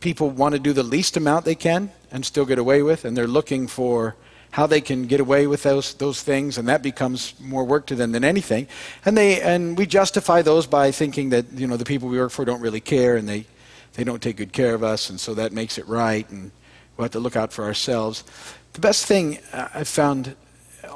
people 0.00 0.30
want 0.30 0.54
to 0.54 0.58
do 0.58 0.72
the 0.72 0.82
least 0.82 1.16
amount 1.16 1.44
they 1.44 1.54
can 1.54 1.90
and 2.10 2.24
still 2.24 2.44
get 2.44 2.58
away 2.58 2.82
with, 2.82 3.04
and 3.04 3.16
they're 3.16 3.26
looking 3.26 3.66
for 3.66 4.16
how 4.50 4.66
they 4.66 4.80
can 4.80 5.06
get 5.06 5.20
away 5.20 5.46
with 5.46 5.62
those 5.62 5.94
those 5.94 6.22
things, 6.22 6.58
and 6.58 6.68
that 6.68 6.82
becomes 6.82 7.34
more 7.40 7.64
work 7.64 7.86
to 7.86 7.94
them 7.94 8.12
than 8.12 8.24
anything. 8.24 8.66
And 9.04 9.16
they 9.16 9.40
and 9.40 9.76
we 9.76 9.86
justify 9.86 10.42
those 10.42 10.66
by 10.66 10.90
thinking 10.90 11.30
that 11.30 11.52
you 11.52 11.66
know 11.66 11.76
the 11.76 11.84
people 11.84 12.08
we 12.08 12.18
work 12.18 12.32
for 12.32 12.44
don't 12.44 12.60
really 12.60 12.80
care, 12.80 13.16
and 13.16 13.28
they 13.28 13.46
they 13.94 14.04
don't 14.04 14.22
take 14.22 14.36
good 14.36 14.52
care 14.52 14.74
of 14.74 14.82
us, 14.82 15.10
and 15.10 15.20
so 15.20 15.34
that 15.34 15.52
makes 15.52 15.78
it 15.78 15.86
right, 15.86 16.28
and 16.30 16.50
we 16.96 17.02
have 17.02 17.12
to 17.12 17.20
look 17.20 17.36
out 17.36 17.52
for 17.52 17.64
ourselves. 17.64 18.24
The 18.72 18.80
best 18.80 19.06
thing 19.06 19.38
I've 19.52 19.88
found 19.88 20.36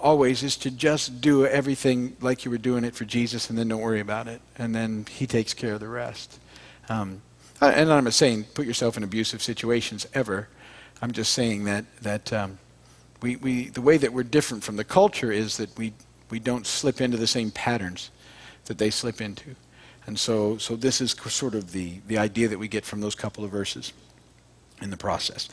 always 0.02 0.42
is 0.42 0.56
to 0.58 0.70
just 0.70 1.20
do 1.20 1.46
everything 1.46 2.16
like 2.20 2.44
you 2.44 2.50
were 2.50 2.58
doing 2.58 2.84
it 2.84 2.94
for 2.94 3.04
Jesus 3.04 3.48
and 3.48 3.58
then 3.58 3.68
don't 3.68 3.80
worry 3.80 4.00
about 4.00 4.28
it. 4.28 4.40
And 4.58 4.74
then 4.74 5.06
He 5.08 5.26
takes 5.26 5.54
care 5.54 5.74
of 5.74 5.80
the 5.80 5.88
rest. 5.88 6.38
Um, 6.88 7.22
and 7.70 7.92
I'm 7.92 8.04
not 8.04 8.14
saying 8.14 8.44
put 8.54 8.66
yourself 8.66 8.96
in 8.96 9.02
abusive 9.02 9.42
situations 9.42 10.06
ever. 10.14 10.48
I'm 11.00 11.12
just 11.12 11.32
saying 11.32 11.64
that, 11.64 11.84
that 12.02 12.32
um, 12.32 12.58
we, 13.20 13.36
we, 13.36 13.68
the 13.68 13.80
way 13.80 13.96
that 13.96 14.12
we're 14.12 14.22
different 14.22 14.64
from 14.64 14.76
the 14.76 14.84
culture 14.84 15.32
is 15.32 15.56
that 15.56 15.76
we, 15.78 15.92
we 16.30 16.38
don't 16.38 16.66
slip 16.66 17.00
into 17.00 17.16
the 17.16 17.26
same 17.26 17.50
patterns 17.50 18.10
that 18.66 18.78
they 18.78 18.90
slip 18.90 19.20
into. 19.20 19.54
And 20.06 20.18
so, 20.18 20.58
so 20.58 20.76
this 20.76 21.00
is 21.00 21.12
sort 21.12 21.54
of 21.54 21.72
the, 21.72 22.00
the 22.06 22.18
idea 22.18 22.48
that 22.48 22.58
we 22.58 22.68
get 22.68 22.84
from 22.84 23.00
those 23.00 23.14
couple 23.14 23.44
of 23.44 23.50
verses 23.50 23.92
in 24.80 24.90
the 24.90 24.96
process. 24.96 25.48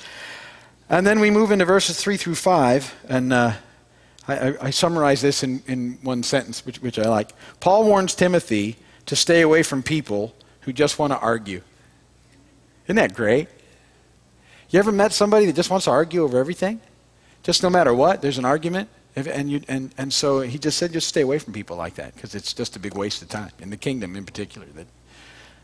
And 0.90 1.06
then 1.06 1.20
we 1.20 1.30
move 1.30 1.52
into 1.52 1.66
verses 1.66 2.02
3 2.02 2.18
through 2.18 2.36
5, 2.36 2.96
and 3.10 3.32
uh, 3.32 3.54
I, 4.28 4.56
I, 4.60 4.70
summarize 4.72 5.22
this 5.22 5.44
in, 5.44 5.62
in 5.68 6.00
one 6.02 6.24
sentence, 6.24 6.66
which, 6.66 6.82
which 6.82 6.98
I 6.98 7.08
like. 7.08 7.30
Paul 7.60 7.86
warns 7.86 8.16
Timothy 8.16 8.78
to 9.06 9.16
stay 9.16 9.42
away 9.42 9.62
from 9.62 9.84
people 9.84 10.34
who 10.62 10.74
just 10.74 10.98
want 10.98 11.14
to 11.14 11.20
argue. 11.20 11.62
Isn't 12.90 12.98
that 12.98 13.14
great? 13.14 13.48
You 14.70 14.80
ever 14.80 14.92
met 14.92 15.14
somebody 15.14 15.46
that 15.46 15.56
just 15.56 15.70
wants 15.70 15.86
to 15.86 15.92
argue 15.92 16.24
over 16.24 16.38
everything? 16.38 16.82
Just 17.44 17.64
no 17.64 17.70
matter 17.70 17.94
what, 17.94 18.22
there's 18.22 18.38
an 18.38 18.46
argument. 18.46 18.90
And, 19.16 19.50
you, 19.50 19.62
and, 19.70 19.94
and 19.98 20.12
so 20.12 20.42
he 20.42 20.58
just 20.58 20.78
said, 20.78 20.92
just 20.92 21.08
stay 21.08 21.22
away 21.22 21.40
from 21.40 21.54
people 21.54 21.78
like 21.78 21.96
that 21.96 22.16
because 22.16 22.36
it's 22.36 22.54
just 22.54 22.76
a 22.76 22.80
big 22.80 22.96
waste 22.96 23.22
of 23.22 23.30
time, 23.30 23.52
in 23.60 23.70
the 23.70 23.78
kingdom 23.78 24.18
in 24.18 24.26
particular. 24.26 24.68
That, 24.76 24.88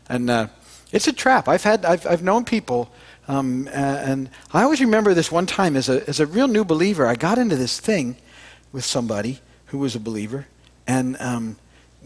and 0.08 0.30
uh, 0.30 0.46
it's 0.92 1.06
a 1.06 1.12
trap. 1.12 1.48
I've, 1.48 1.62
had, 1.62 1.84
I've, 1.84 2.06
I've 2.06 2.22
known 2.22 2.44
people 2.44 2.90
um, 3.28 3.68
and 3.72 4.30
I 4.52 4.62
always 4.62 4.80
remember 4.80 5.12
this 5.12 5.32
one 5.32 5.46
time 5.46 5.76
as 5.76 5.88
a, 5.88 6.08
as 6.08 6.20
a 6.20 6.26
real 6.26 6.46
new 6.46 6.64
believer, 6.64 7.06
I 7.06 7.16
got 7.16 7.38
into 7.38 7.56
this 7.56 7.80
thing 7.80 8.16
with 8.72 8.84
somebody 8.84 9.40
who 9.66 9.78
was 9.78 9.96
a 9.96 10.00
believer, 10.00 10.46
and 10.86 11.16
um, 11.20 11.56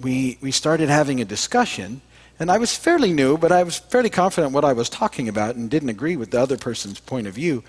we, 0.00 0.39
we 0.41 0.50
started 0.50 0.89
having 0.89 1.21
a 1.21 1.27
discussion. 1.27 2.00
And 2.40 2.50
I 2.50 2.56
was 2.56 2.75
fairly 2.75 3.12
new, 3.12 3.37
but 3.37 3.52
I 3.52 3.62
was 3.62 3.78
fairly 3.78 4.09
confident 4.09 4.54
what 4.54 4.64
I 4.64 4.73
was 4.73 4.88
talking 4.88 5.28
about 5.28 5.56
and 5.56 5.68
didn't 5.70 5.90
agree 5.90 6.16
with 6.16 6.30
the 6.30 6.40
other 6.40 6.56
person's 6.56 6.99
point 6.99 7.26
of 7.26 7.35
view. 7.35 7.62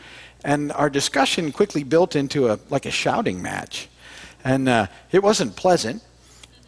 And 0.46 0.72
our 0.72 0.90
discussion 0.90 1.52
quickly 1.52 1.84
built 1.84 2.16
into 2.16 2.50
a, 2.50 2.58
like 2.70 2.86
a 2.86 2.92
shouting 2.92 3.42
match. 3.42 3.90
And 4.46 4.70
uh, 4.70 4.88
it 5.12 5.22
wasn't 5.22 5.58
pleasant. 5.58 6.02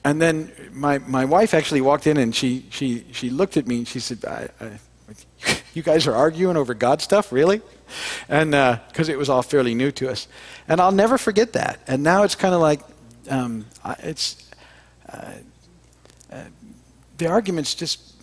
And 0.04 0.22
then 0.22 0.52
my, 0.74 0.98
my 0.98 1.24
wife 1.24 1.54
actually 1.54 1.80
walked 1.80 2.06
in 2.06 2.18
and 2.18 2.36
she, 2.36 2.66
she, 2.70 3.06
she 3.14 3.30
looked 3.30 3.56
at 3.56 3.68
me 3.68 3.78
and 3.78 3.88
she 3.88 4.02
said, 4.02 4.26
I, 4.26 4.50
I 4.60 5.56
you 5.74 5.82
guys 5.82 6.06
are 6.06 6.14
arguing 6.14 6.58
over 6.58 6.74
God 6.74 7.02
stuff, 7.02 7.32
really? 7.32 7.62
And 8.28 8.52
because 8.52 9.08
uh, 9.08 9.14
it 9.14 9.18
was 9.18 9.30
all 9.30 9.44
fairly 9.44 9.76
new 9.76 9.92
to 9.94 10.10
us. 10.10 10.28
And 10.68 10.82
I'll 10.82 10.92
never 10.92 11.18
forget 11.18 11.54
that. 11.54 11.80
And 11.88 12.04
now 12.04 12.24
it's 12.24 12.36
kind 12.36 12.54
of 12.54 12.60
like, 12.60 12.82
um, 13.30 13.66
it's, 14.00 14.50
uh, 15.08 15.32
uh, 16.32 16.44
the 17.18 17.28
arguments 17.28 17.76
just, 17.76 18.14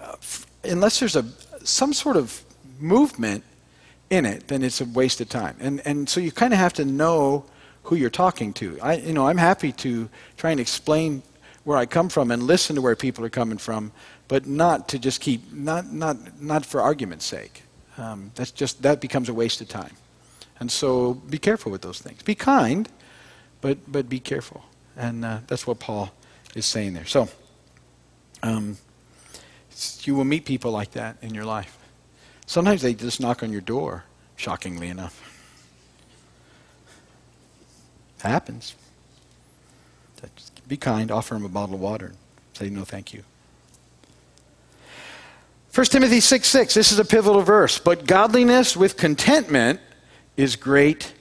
uh, 0.00 0.16
unless 0.64 1.00
there's 1.00 1.16
a, 1.16 1.24
some 1.64 1.92
sort 1.92 2.16
of 2.16 2.44
movement 2.78 3.44
in 4.10 4.26
it, 4.26 4.48
then 4.48 4.62
it's 4.62 4.80
a 4.80 4.84
waste 4.84 5.20
of 5.20 5.28
time. 5.28 5.56
And, 5.60 5.80
and 5.86 6.08
so 6.08 6.20
you 6.20 6.32
kind 6.32 6.52
of 6.52 6.58
have 6.58 6.74
to 6.74 6.84
know 6.84 7.44
who 7.84 7.96
you're 7.96 8.10
talking 8.10 8.52
to. 8.54 8.78
I, 8.80 8.96
you 8.96 9.12
know, 9.12 9.26
I'm 9.26 9.38
happy 9.38 9.72
to 9.72 10.08
try 10.36 10.50
and 10.50 10.60
explain 10.60 11.22
where 11.64 11.78
I 11.78 11.86
come 11.86 12.08
from 12.08 12.30
and 12.30 12.42
listen 12.42 12.76
to 12.76 12.82
where 12.82 12.96
people 12.96 13.24
are 13.24 13.30
coming 13.30 13.58
from, 13.58 13.92
but 14.28 14.46
not 14.46 14.88
to 14.88 14.98
just 14.98 15.20
keep, 15.20 15.52
not, 15.52 15.92
not, 15.92 16.40
not 16.40 16.66
for 16.66 16.80
argument's 16.80 17.24
sake. 17.24 17.62
Um, 17.98 18.32
that's 18.34 18.50
just, 18.50 18.82
that 18.82 19.00
becomes 19.00 19.28
a 19.28 19.34
waste 19.34 19.60
of 19.60 19.68
time. 19.68 19.94
And 20.60 20.70
so 20.70 21.14
be 21.14 21.38
careful 21.38 21.72
with 21.72 21.82
those 21.82 22.00
things. 22.00 22.22
Be 22.22 22.34
kind, 22.34 22.88
but, 23.60 23.78
but 23.90 24.08
be 24.08 24.20
careful. 24.20 24.64
And 24.96 25.24
uh, 25.24 25.38
that's 25.46 25.66
what 25.66 25.78
Paul 25.78 26.12
is 26.54 26.66
saying 26.66 26.94
there. 26.94 27.06
So, 27.06 27.28
um, 28.42 28.76
you 30.02 30.14
will 30.14 30.24
meet 30.24 30.44
people 30.44 30.70
like 30.70 30.92
that 30.92 31.16
in 31.22 31.34
your 31.34 31.44
life. 31.44 31.78
Sometimes 32.46 32.82
they 32.82 32.94
just 32.94 33.20
knock 33.20 33.42
on 33.42 33.52
your 33.52 33.60
door, 33.60 34.04
shockingly 34.36 34.88
enough. 34.88 35.28
happens. 38.20 38.74
Be 40.68 40.76
kind, 40.76 41.10
offer 41.10 41.34
them 41.34 41.44
a 41.44 41.48
bottle 41.48 41.74
of 41.74 41.80
water, 41.80 42.12
say 42.54 42.70
no 42.70 42.84
thank 42.84 43.12
you. 43.12 43.24
1 45.74 45.86
Timothy 45.86 46.20
6 46.20 46.46
6, 46.48 46.74
this 46.74 46.92
is 46.92 46.98
a 46.98 47.04
pivotal 47.04 47.42
verse. 47.42 47.78
But 47.78 48.06
godliness 48.06 48.76
with 48.76 48.96
contentment 48.96 49.80
is 50.36 50.54
great 50.54 51.14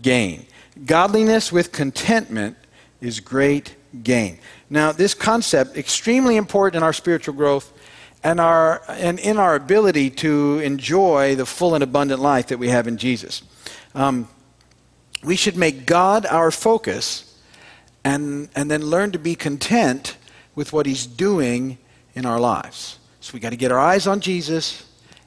gain. 0.00 0.46
Godliness 0.84 1.50
with 1.50 1.72
contentment 1.72 2.56
is 3.00 3.20
great 3.20 3.74
gain. 4.02 4.38
Now, 4.70 4.92
this 4.92 5.14
concept 5.14 5.76
extremely 5.76 6.36
important 6.36 6.76
in 6.76 6.82
our 6.82 6.92
spiritual 6.92 7.34
growth 7.34 7.72
and 8.24 8.40
our 8.40 8.82
and 8.88 9.18
in 9.18 9.36
our 9.36 9.54
ability 9.54 10.10
to 10.10 10.58
enjoy 10.60 11.36
the 11.36 11.46
full 11.46 11.74
and 11.74 11.84
abundant 11.84 12.20
life 12.20 12.48
that 12.48 12.58
we 12.58 12.68
have 12.68 12.88
in 12.88 12.96
Jesus. 12.96 13.42
Um, 13.94 14.28
we 15.22 15.36
should 15.36 15.56
make 15.56 15.86
God 15.86 16.26
our 16.26 16.50
focus 16.50 17.26
and, 18.04 18.48
and 18.54 18.70
then 18.70 18.82
learn 18.82 19.10
to 19.12 19.18
be 19.18 19.34
content 19.34 20.16
with 20.54 20.72
what 20.72 20.86
He's 20.86 21.06
doing 21.06 21.78
in 22.14 22.24
our 22.24 22.38
lives. 22.38 22.98
So 23.20 23.34
we 23.34 23.40
got 23.40 23.50
to 23.50 23.56
get 23.56 23.72
our 23.72 23.78
eyes 23.78 24.06
on 24.06 24.20
Jesus 24.20 24.84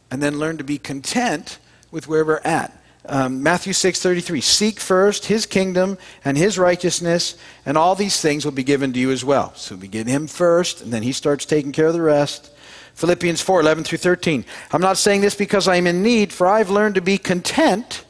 and 0.09 0.23
then 0.23 0.39
learn 0.39 0.57
to 0.57 0.63
be 0.63 0.77
content 0.77 1.59
with 1.91 2.07
where 2.07 2.23
we're 2.23 2.41
at. 2.45 2.78
Um, 3.05 3.41
Matthew 3.41 3.73
6:33 3.73 4.41
Seek 4.41 4.79
first 4.79 5.25
his 5.25 5.45
kingdom 5.45 5.97
and 6.25 6.37
his 6.37 6.59
righteousness 6.59 7.35
and 7.65 7.77
all 7.77 7.95
these 7.95 8.19
things 8.19 8.43
will 8.43 8.51
be 8.51 8.63
given 8.63 8.91
to 8.93 8.99
you 8.99 9.11
as 9.11 9.23
well. 9.23 9.53
So 9.55 9.75
we 9.75 9.87
get 9.87 10.07
him 10.07 10.27
first 10.27 10.81
and 10.81 10.91
then 10.91 11.03
he 11.03 11.11
starts 11.11 11.45
taking 11.45 11.71
care 11.71 11.87
of 11.87 11.93
the 11.93 12.01
rest. 12.01 12.51
Philippians 12.95 13.41
4:11 13.41 13.85
through 13.85 13.99
13 13.99 14.43
I'm 14.71 14.81
not 14.81 14.97
saying 14.97 15.21
this 15.21 15.35
because 15.35 15.67
I'm 15.67 15.87
in 15.87 16.03
need 16.03 16.33
for 16.33 16.45
I've 16.45 16.69
learned 16.69 16.95
to 16.95 17.01
be 17.01 17.17
content 17.17 18.03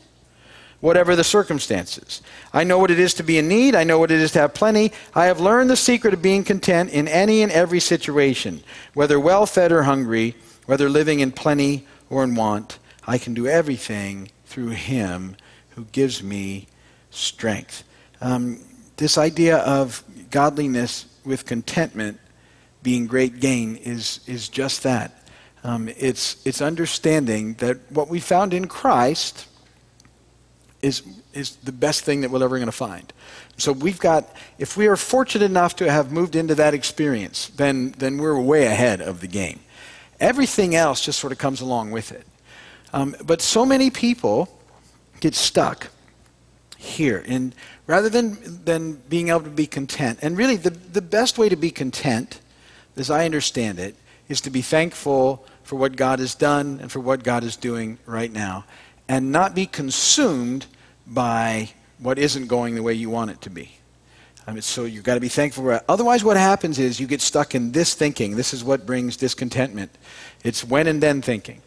whatever 0.81 1.15
the 1.15 1.23
circumstances. 1.23 2.21
I 2.53 2.63
know 2.63 2.79
what 2.79 2.91
it 2.91 2.99
is 2.99 3.13
to 3.15 3.23
be 3.23 3.37
in 3.37 3.47
need. 3.47 3.75
I 3.75 3.83
know 3.83 3.99
what 3.99 4.11
it 4.11 4.19
is 4.19 4.31
to 4.31 4.39
have 4.39 4.53
plenty. 4.53 4.91
I 5.13 5.25
have 5.25 5.39
learned 5.39 5.69
the 5.69 5.75
secret 5.75 6.13
of 6.13 6.21
being 6.21 6.43
content 6.43 6.91
in 6.91 7.07
any 7.07 7.41
and 7.41 7.51
every 7.51 7.79
situation, 7.79 8.63
whether 8.93 9.19
well 9.19 9.45
fed 9.45 9.71
or 9.71 9.83
hungry, 9.83 10.35
whether 10.65 10.89
living 10.89 11.19
in 11.19 11.31
plenty 11.31 11.85
or 12.09 12.23
in 12.23 12.35
want. 12.35 12.79
I 13.05 13.17
can 13.17 13.33
do 13.33 13.47
everything 13.47 14.29
through 14.49 14.69
Him 14.69 15.35
who 15.75 15.85
gives 15.91 16.21
me 16.21 16.67
strength. 17.11 17.83
Um, 18.19 18.59
this 18.97 19.17
idea 19.17 19.57
of 19.59 20.03
godliness 20.31 21.05
with 21.23 21.45
contentment 21.45 22.19
being 22.83 23.07
great 23.07 23.39
gain 23.39 23.75
is, 23.77 24.19
is 24.27 24.49
just 24.49 24.83
that. 24.83 25.23
Um, 25.63 25.89
it's, 25.97 26.45
it's 26.45 26.61
understanding 26.61 27.53
that 27.55 27.77
what 27.91 28.09
we 28.09 28.19
found 28.19 28.53
in 28.53 28.67
Christ 28.67 29.47
is, 30.81 31.03
is 31.33 31.57
the 31.57 31.71
best 31.71 32.03
thing 32.03 32.21
that 32.21 32.31
we're 32.31 32.43
ever 32.43 32.57
going 32.57 32.65
to 32.65 32.71
find. 32.71 33.11
So 33.57 33.71
we've 33.71 33.99
got, 33.99 34.33
if 34.57 34.77
we 34.77 34.87
are 34.87 34.95
fortunate 34.95 35.45
enough 35.45 35.75
to 35.77 35.91
have 35.91 36.11
moved 36.11 36.35
into 36.35 36.55
that 36.55 36.73
experience, 36.73 37.49
then, 37.49 37.91
then 37.97 38.17
we're 38.17 38.39
way 38.39 38.65
ahead 38.65 39.01
of 39.01 39.19
the 39.19 39.27
game. 39.27 39.59
Everything 40.19 40.75
else 40.75 41.05
just 41.05 41.19
sort 41.19 41.31
of 41.31 41.37
comes 41.37 41.61
along 41.61 41.91
with 41.91 42.11
it. 42.11 42.25
Um, 42.93 43.15
but 43.25 43.41
so 43.41 43.65
many 43.65 43.89
people 43.89 44.49
get 45.19 45.35
stuck 45.35 45.89
here. 46.77 47.23
And 47.27 47.53
rather 47.87 48.09
than, 48.09 48.63
than 48.65 48.95
being 49.09 49.29
able 49.29 49.41
to 49.41 49.49
be 49.49 49.67
content, 49.67 50.19
and 50.21 50.37
really 50.37 50.55
the, 50.55 50.69
the 50.69 51.01
best 51.01 51.37
way 51.37 51.49
to 51.49 51.55
be 51.55 51.71
content, 51.71 52.39
as 52.95 53.09
I 53.09 53.25
understand 53.25 53.79
it, 53.79 53.95
is 54.27 54.41
to 54.41 54.49
be 54.49 54.61
thankful 54.61 55.45
for 55.63 55.75
what 55.75 55.95
God 55.95 56.19
has 56.19 56.35
done 56.35 56.79
and 56.81 56.91
for 56.91 56.99
what 56.99 57.23
God 57.23 57.43
is 57.43 57.55
doing 57.55 57.99
right 58.05 58.31
now, 58.31 58.65
and 59.07 59.31
not 59.31 59.53
be 59.53 59.65
consumed 59.65 60.65
by 61.05 61.69
what 61.99 62.17
isn't 62.17 62.47
going 62.47 62.75
the 62.75 62.83
way 62.83 62.93
you 62.93 63.09
want 63.09 63.31
it 63.31 63.41
to 63.41 63.49
be. 63.49 63.71
I 64.47 64.51
mean, 64.51 64.61
so 64.61 64.85
you've 64.85 65.03
got 65.03 65.13
to 65.15 65.19
be 65.19 65.29
thankful 65.29 65.63
for 65.63 65.73
it. 65.73 65.83
Otherwise, 65.87 66.23
what 66.23 66.37
happens 66.37 66.79
is 66.79 66.99
you 66.99 67.05
get 67.05 67.21
stuck 67.21 67.53
in 67.53 67.71
this 67.71 67.93
thinking. 67.93 68.35
This 68.35 68.53
is 68.53 68.63
what 68.63 68.85
brings 68.85 69.15
discontentment. 69.15 69.91
It's 70.43 70.63
when 70.63 70.87
and 70.87 71.03
then 71.03 71.21
thinking. 71.21 71.61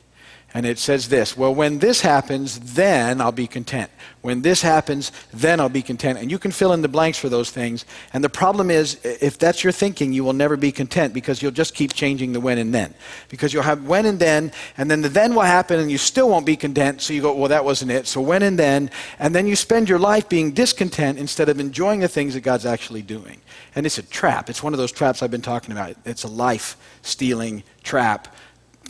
And 0.55 0.67
it 0.67 0.79
says 0.79 1.09
this 1.09 1.37
Well, 1.37 1.55
when 1.55 1.79
this 1.79 2.03
happens, 2.03 2.59
then 2.75 3.21
I'll 3.21 3.33
be 3.33 3.47
content. 3.47 3.91
When 4.21 4.43
this 4.43 4.63
happens, 4.63 5.11
then 5.33 5.61
I'll 5.61 5.69
be 5.69 5.83
content. 5.83 6.19
And 6.19 6.31
you 6.31 6.39
can 6.39 6.51
fill 6.51 6.73
in 6.73 6.83
the 6.83 6.89
blanks 6.89 7.19
for 7.19 7.29
those 7.29 7.51
things. 7.51 7.85
And 8.13 8.23
the 8.23 8.29
problem 8.29 8.71
is, 8.71 9.01
if 9.03 9.39
that's 9.39 9.65
your 9.65 9.73
thinking, 9.73 10.13
you 10.13 10.25
will 10.25 10.35
never 10.35 10.57
be 10.57 10.71
content 10.71 11.15
because 11.15 11.43
you'll 11.43 11.53
just 11.53 11.75
keep 11.75 11.95
changing 11.95 12.33
the 12.33 12.41
when 12.41 12.59
and 12.59 12.75
then. 12.75 12.95
Because 13.31 13.55
you'll 13.55 13.63
have 13.63 13.87
when 13.87 14.05
and 14.05 14.21
then, 14.21 14.53
and 14.77 14.91
then 14.91 15.01
the 15.01 15.09
then 15.09 15.35
will 15.35 15.43
happen, 15.43 15.81
and 15.81 15.91
you 15.91 15.99
still 15.99 16.29
won't 16.29 16.47
be 16.47 16.57
content. 16.57 17.01
So 17.01 17.15
you 17.15 17.23
go, 17.23 17.35
Well, 17.35 17.49
that 17.49 17.65
wasn't 17.65 17.91
it. 17.91 18.07
So 18.07 18.21
when 18.21 18.43
and 18.43 18.59
then. 18.59 18.91
And 19.19 19.35
then 19.35 19.47
you 19.47 19.57
spend 19.57 19.89
your 19.89 19.99
life 19.99 20.29
being 20.29 20.53
discontent 20.53 21.19
instead 21.19 21.49
of 21.49 21.59
enjoying 21.61 22.01
the 22.01 22.09
things 22.09 22.35
that 22.35 22.41
God's 22.43 22.67
actually 22.67 23.03
doing. 23.03 23.41
And 23.75 23.87
it's 23.87 23.97
a 23.97 24.03
trap. 24.03 24.51
It's 24.51 24.63
one 24.63 24.75
of 24.75 24.79
those 24.79 24.93
traps 24.93 25.23
I've 25.23 25.31
been 25.31 25.41
talking 25.41 25.73
about. 25.73 25.97
It's 26.05 26.25
a 26.25 26.29
life 26.29 26.77
stealing 27.01 27.63
trap 27.83 28.29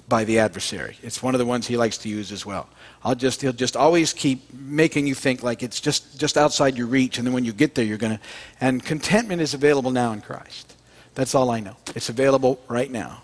by 0.09 0.25
the 0.25 0.39
adversary. 0.39 0.97
It's 1.03 1.23
one 1.23 1.35
of 1.35 1.39
the 1.39 1.47
ones 1.47 1.67
he 1.67 1.77
likes 1.77 1.99
to 1.99 2.09
use 2.09 2.33
as 2.33 2.45
well. 2.45 2.69
I'll 3.05 3.15
just, 3.15 3.41
he'll 3.41 3.53
just 3.53 3.77
always 3.77 4.13
keep 4.13 4.53
making 4.53 5.07
you 5.07 5.15
think 5.15 5.43
like 5.43 5.63
it's 5.63 5.81
just, 5.81 6.19
just 6.19 6.37
outside 6.37 6.77
your 6.77 6.87
reach, 6.87 7.19
and 7.19 7.27
then 7.27 7.35
when 7.35 7.45
you 7.45 7.53
get 7.53 7.75
there, 7.75 7.85
you're 7.85 7.99
going 7.99 8.17
to. 8.17 8.23
And 8.61 8.85
contentment 8.85 9.41
is 9.41 9.55
available 9.55 9.91
now 9.91 10.13
in 10.13 10.21
Christ. 10.21 10.77
That's 11.15 11.35
all 11.35 11.51
I 11.51 11.61
know. 11.61 11.77
It's 11.95 12.09
available 12.09 12.61
right 12.69 12.91
now. 12.91 13.23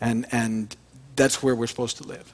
And, 0.00 0.26
and 0.32 0.74
that's 1.16 1.42
where 1.42 1.54
we're 1.54 1.66
supposed 1.66 1.96
to 1.98 2.04
live. 2.04 2.32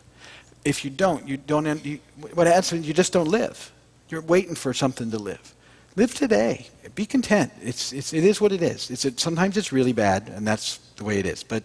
If 0.64 0.84
you 0.84 0.90
don't, 0.90 1.26
you 1.26 1.36
don't, 1.36 1.84
you, 1.84 1.98
what 2.34 2.46
happens 2.46 2.86
you 2.86 2.94
just 2.94 3.12
don't 3.12 3.28
live. 3.28 3.72
You're 4.08 4.22
waiting 4.22 4.54
for 4.54 4.74
something 4.74 5.10
to 5.10 5.18
live. 5.18 5.54
Live 5.94 6.14
today. 6.14 6.66
Be 6.94 7.04
content. 7.04 7.52
It's, 7.60 7.92
it's, 7.92 8.12
it 8.12 8.24
is 8.24 8.40
what 8.40 8.52
it 8.52 8.62
is. 8.62 8.90
It's, 8.90 9.04
it, 9.04 9.20
sometimes 9.20 9.56
it's 9.56 9.72
really 9.72 9.92
bad, 9.92 10.28
and 10.28 10.46
that's 10.46 10.78
the 10.96 11.04
way 11.04 11.18
it 11.18 11.26
is. 11.26 11.42
But 11.42 11.62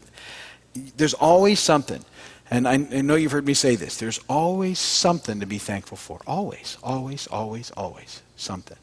there's 0.98 1.14
always 1.14 1.60
something. 1.60 2.04
And 2.50 2.68
I, 2.68 2.74
I, 2.74 3.02
know 3.02 3.16
you've 3.16 3.34
heard 3.34 3.46
me 3.46 3.54
say 3.54 3.76
this. 3.76 3.98
There's 3.98 4.20
always 4.30 4.80
something 4.80 5.40
to 5.42 5.46
be 5.46 5.58
thankful 5.58 5.98
for. 5.98 6.22
Always, 6.26 6.78
always, 6.82 7.28
always, 7.28 7.72
always 7.72 8.22
something. 8.38 8.78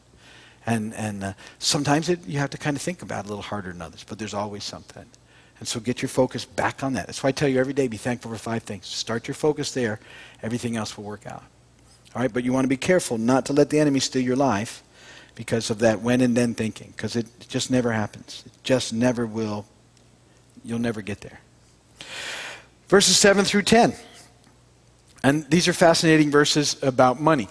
And, 0.67 0.93
and 0.93 1.23
uh, 1.23 1.33
sometimes 1.59 2.09
it, 2.09 2.25
you 2.27 2.39
have 2.39 2.51
to 2.51 2.57
kind 2.57 2.75
of 2.75 2.81
think 2.81 3.01
about 3.01 3.25
it 3.25 3.27
a 3.27 3.29
little 3.29 3.43
harder 3.43 3.71
than 3.71 3.81
others, 3.81 4.05
but 4.07 4.19
there's 4.19 4.33
always 4.33 4.63
something. 4.63 5.05
And 5.59 5.67
so 5.67 5.79
get 5.79 6.01
your 6.01 6.09
focus 6.09 6.45
back 6.45 6.83
on 6.83 6.93
that. 6.93 7.07
That's 7.07 7.23
why 7.23 7.29
I 7.29 7.31
tell 7.31 7.47
you 7.47 7.59
every 7.59 7.73
day 7.73 7.87
be 7.87 7.97
thankful 7.97 8.31
for 8.31 8.37
five 8.37 8.63
things. 8.63 8.85
Start 8.85 9.27
your 9.27 9.35
focus 9.35 9.71
there, 9.71 9.99
everything 10.43 10.75
else 10.75 10.97
will 10.97 11.05
work 11.05 11.25
out. 11.25 11.43
All 12.15 12.21
right, 12.21 12.31
but 12.31 12.43
you 12.43 12.53
want 12.53 12.65
to 12.65 12.69
be 12.69 12.77
careful 12.77 13.17
not 13.17 13.45
to 13.47 13.53
let 13.53 13.69
the 13.69 13.79
enemy 13.79 13.99
steal 13.99 14.21
your 14.21 14.35
life 14.35 14.83
because 15.33 15.69
of 15.69 15.79
that 15.79 16.01
when 16.01 16.21
and 16.21 16.35
then 16.35 16.53
thinking, 16.53 16.93
because 16.95 17.15
it 17.15 17.27
just 17.47 17.69
never 17.71 17.91
happens. 17.91 18.43
It 18.45 18.51
just 18.63 18.93
never 18.93 19.25
will. 19.25 19.65
You'll 20.63 20.79
never 20.79 21.01
get 21.01 21.21
there 21.21 21.39
verses 22.87 23.17
7 23.17 23.45
through 23.45 23.63
10. 23.63 23.93
And 25.23 25.49
these 25.49 25.67
are 25.67 25.73
fascinating 25.73 26.29
verses 26.29 26.77
about 26.83 27.19
money. 27.19 27.47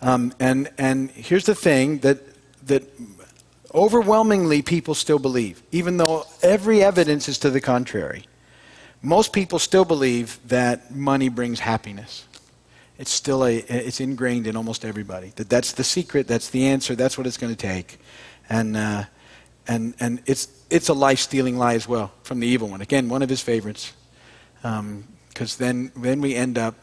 Um, 0.00 0.32
and, 0.40 0.70
and 0.78 1.10
here's 1.10 1.46
the 1.46 1.54
thing 1.54 1.98
that, 1.98 2.18
that 2.66 2.82
overwhelmingly 3.74 4.62
people 4.62 4.94
still 4.94 5.18
believe, 5.18 5.62
even 5.72 5.96
though 5.96 6.24
every 6.42 6.82
evidence 6.82 7.28
is 7.28 7.38
to 7.38 7.50
the 7.50 7.60
contrary. 7.60 8.24
Most 9.02 9.32
people 9.32 9.58
still 9.58 9.84
believe 9.84 10.38
that 10.48 10.94
money 10.94 11.28
brings 11.28 11.60
happiness. 11.60 12.26
It's 12.98 13.10
still 13.10 13.44
a, 13.44 13.58
it's 13.58 14.00
ingrained 14.00 14.46
in 14.46 14.56
almost 14.56 14.84
everybody. 14.84 15.32
That 15.36 15.50
that's 15.50 15.72
the 15.72 15.84
secret, 15.84 16.26
that's 16.26 16.50
the 16.50 16.66
answer, 16.66 16.94
that's 16.94 17.18
what 17.18 17.26
it's 17.26 17.36
going 17.36 17.54
to 17.54 17.58
take. 17.58 17.98
And, 18.48 18.76
uh, 18.76 19.04
and, 19.66 19.94
and 20.00 20.22
it's, 20.26 20.48
it's 20.70 20.88
a 20.88 20.94
life 20.94 21.18
stealing 21.18 21.56
lie 21.56 21.74
as 21.74 21.88
well 21.88 22.12
from 22.22 22.40
the 22.40 22.46
evil 22.46 22.68
one. 22.68 22.80
Again, 22.80 23.08
one 23.08 23.22
of 23.22 23.28
his 23.28 23.40
favorites 23.40 23.92
because 24.56 24.80
um, 24.80 25.58
then, 25.58 25.92
then 25.96 26.20
we 26.20 26.34
end 26.34 26.58
up 26.58 26.74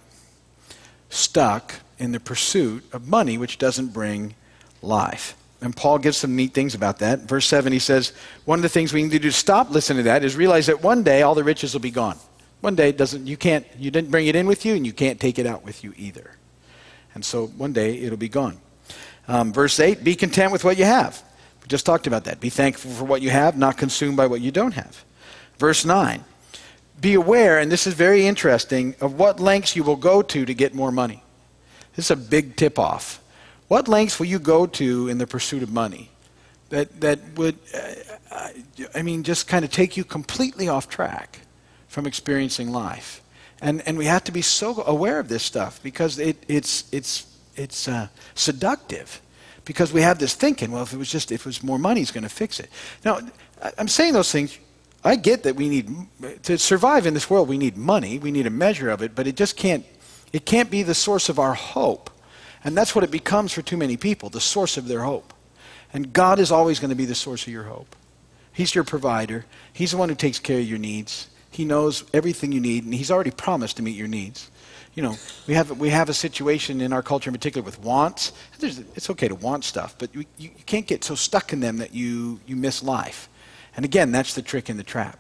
stuck 1.10 1.76
in 2.00 2.12
the 2.12 2.20
pursuit 2.20 2.84
of 2.94 3.08
money, 3.08 3.38
which 3.38 3.58
doesn't 3.58 3.88
bring 3.88 4.36
life. 4.82 5.36
And 5.62 5.76
Paul 5.76 6.00
gives 6.00 6.18
some 6.18 6.36
neat 6.36 6.54
things 6.54 6.74
about 6.74 7.00
that. 7.00 7.22
Verse 7.22 7.46
7, 7.46 7.72
he 7.72 7.80
says, 7.80 8.14
One 8.46 8.58
of 8.58 8.64
the 8.64 8.70
things 8.70 8.94
we 8.94 9.04
need 9.04 9.12
to 9.12 9.20
do 9.20 9.30
to 9.30 9.36
stop 9.36 9.70
listening 9.70 9.98
to 9.98 10.04
that 10.04 10.24
is 10.24 10.36
realize 10.36 10.66
that 10.68 10.82
one 10.82 11.04
day 11.04 11.22
all 11.22 11.36
the 11.36 11.44
riches 11.44 11.74
will 11.74 11.82
be 11.82 11.92
gone. 11.92 12.18
One 12.62 12.76
day 12.76 12.90
it 12.90 12.98
doesn't, 12.98 13.28
you 13.28 13.38
can't, 13.38 13.66
you 13.78 13.92
didn't 13.92 14.10
bring 14.10 14.28
it 14.28 14.36
in 14.36 14.48
with 14.48 14.66
you, 14.66 14.74
and 14.74 14.86
you 14.86 14.94
can't 14.94 15.20
take 15.20 15.38
it 15.38 15.46
out 15.46 15.64
with 15.64 15.84
you 15.84 15.94
either. 15.98 16.32
And 17.14 17.24
so 17.24 17.48
one 17.48 17.74
day 17.74 17.98
it'll 17.98 18.18
be 18.18 18.30
gone. 18.30 18.60
Um, 19.28 19.54
verse 19.54 19.80
8, 19.80 20.04
be 20.04 20.16
content 20.16 20.52
with 20.52 20.64
what 20.64 20.78
you 20.78 20.86
have. 20.86 21.22
Just 21.72 21.86
talked 21.86 22.06
about 22.06 22.26
that. 22.26 22.42
Be 22.42 22.50
thankful 22.50 22.92
for 22.92 23.06
what 23.06 23.22
you 23.22 23.30
have, 23.30 23.58
not 23.58 23.78
consumed 23.78 24.18
by 24.18 24.28
what 24.28 24.42
you 24.42 24.52
don't 24.52 24.74
have. 24.74 25.06
Verse 25.58 25.86
9, 25.86 26.22
be 27.00 27.14
aware, 27.14 27.60
and 27.60 27.72
this 27.72 27.88
is 27.88 27.94
very 27.94 28.28
interesting, 28.28 28.94
of 29.00 29.14
what 29.14 29.40
lengths 29.40 29.74
you 29.74 29.82
will 29.86 29.96
go 29.96 30.22
to 30.22 30.44
to 30.44 30.54
get 30.54 30.76
more 30.76 30.92
money. 30.92 31.24
This 31.96 32.08
is 32.08 32.12
a 32.12 32.18
big 32.18 32.58
tip 32.58 32.78
off. 32.78 33.24
What 33.70 33.88
lengths 33.88 34.20
will 34.20 34.26
you 34.26 34.38
go 34.38 34.66
to 34.66 35.08
in 35.08 35.18
the 35.18 35.26
pursuit 35.26 35.64
of 35.64 35.72
money 35.72 36.10
that, 36.72 37.00
that 37.00 37.20
would, 37.38 37.58
uh, 37.74 38.50
I 38.94 39.02
mean, 39.02 39.24
just 39.24 39.48
kind 39.48 39.64
of 39.64 39.72
take 39.72 39.96
you 39.96 40.04
completely 40.04 40.68
off 40.68 40.90
track 40.90 41.40
from 41.88 42.06
experiencing 42.06 42.74
life? 42.74 43.22
And, 43.62 43.82
and 43.86 43.98
we 43.98 44.08
have 44.08 44.26
to 44.26 44.34
be 44.34 44.42
so 44.42 44.84
aware 44.86 45.20
of 45.20 45.30
this 45.30 45.44
stuff 45.44 45.82
because 45.82 46.20
it, 46.20 46.44
it's, 46.50 46.84
it's, 46.92 47.28
it's 47.56 47.88
uh, 47.88 48.10
seductive. 48.36 49.22
Because 49.72 49.94
we 49.94 50.02
have 50.02 50.20
this 50.20 50.36
thinking, 50.36 50.70
well, 50.70 50.84
if 50.84 50.92
it 50.92 50.98
was 50.98 51.10
just, 51.10 51.32
if 51.32 51.44
it 51.44 51.46
was 51.46 51.64
more 51.64 51.80
money, 51.80 52.02
it's 52.02 52.12
going 52.12 52.26
to 52.26 52.30
fix 52.30 52.60
it. 52.60 52.70
Now, 53.06 53.22
I'm 53.78 53.88
saying 53.88 54.12
those 54.12 54.30
things 54.30 54.60
I 55.02 55.16
get 55.16 55.44
that 55.44 55.56
we 55.56 55.70
need 55.70 55.90
to 56.44 56.58
survive 56.58 57.06
in 57.06 57.14
this 57.14 57.30
world. 57.30 57.48
We 57.48 57.58
need 57.58 57.78
money. 57.78 58.20
We 58.20 58.32
need 58.32 58.46
a 58.48 58.50
measure 58.50 58.90
of 58.90 59.02
it, 59.02 59.16
but 59.16 59.28
it 59.28 59.38
just 59.38 59.56
can't. 59.56 59.86
It 60.34 60.46
can't 60.46 60.70
be 60.70 60.84
the 60.84 60.94
source 60.94 61.30
of 61.30 61.40
our 61.40 61.54
hope, 61.54 62.10
and 62.66 62.76
that's 62.76 62.94
what 62.94 63.06
it 63.06 63.12
becomes 63.12 63.54
for 63.54 63.62
too 63.62 63.78
many 63.78 63.96
people. 63.96 64.30
The 64.30 64.42
source 64.42 64.76
of 64.76 64.90
their 64.90 65.04
hope, 65.04 65.34
and 65.94 66.12
God 66.12 66.38
is 66.38 66.52
always 66.52 66.82
going 66.82 66.90
to 66.90 66.96
be 66.96 67.06
the 67.06 67.16
source 67.16 67.48
of 67.48 67.54
your 67.54 67.64
hope. 67.64 67.96
He's 68.52 68.76
your 68.76 68.84
provider. 68.84 69.46
He's 69.72 69.92
the 69.92 69.98
one 69.98 70.10
who 70.10 70.16
takes 70.16 70.38
care 70.38 70.60
of 70.60 70.68
your 70.68 70.80
needs. 70.80 71.30
He 71.50 71.64
knows 71.64 72.04
everything 72.14 72.52
you 72.52 72.60
need, 72.60 72.84
and 72.84 72.94
He's 72.94 73.10
already 73.10 73.32
promised 73.32 73.78
to 73.78 73.84
meet 73.84 73.96
your 73.96 74.10
needs. 74.10 74.51
You 74.94 75.04
know, 75.04 75.16
we 75.48 75.54
have 75.54 75.80
we 75.80 75.90
have 75.90 76.10
a 76.10 76.14
situation 76.14 76.82
in 76.82 76.92
our 76.92 77.02
culture, 77.02 77.30
in 77.30 77.34
particular, 77.34 77.64
with 77.64 77.80
wants. 77.80 78.34
There's, 78.60 78.80
it's 78.80 79.10
okay 79.12 79.30
to 79.30 79.36
want 79.36 79.64
stuff, 79.64 79.96
but 79.98 80.14
you, 80.14 80.26
you 80.38 80.50
can't 80.66 80.86
get 80.86 81.04
so 81.04 81.16
stuck 81.16 81.54
in 81.54 81.62
them 81.62 81.78
that 81.78 81.94
you 81.94 82.42
you 82.46 82.58
miss 82.58 82.84
life. 82.84 83.30
And 83.76 83.86
again, 83.86 84.12
that's 84.12 84.34
the 84.34 84.42
trick 84.42 84.70
in 84.70 84.76
the 84.76 84.84
trap. 84.84 85.18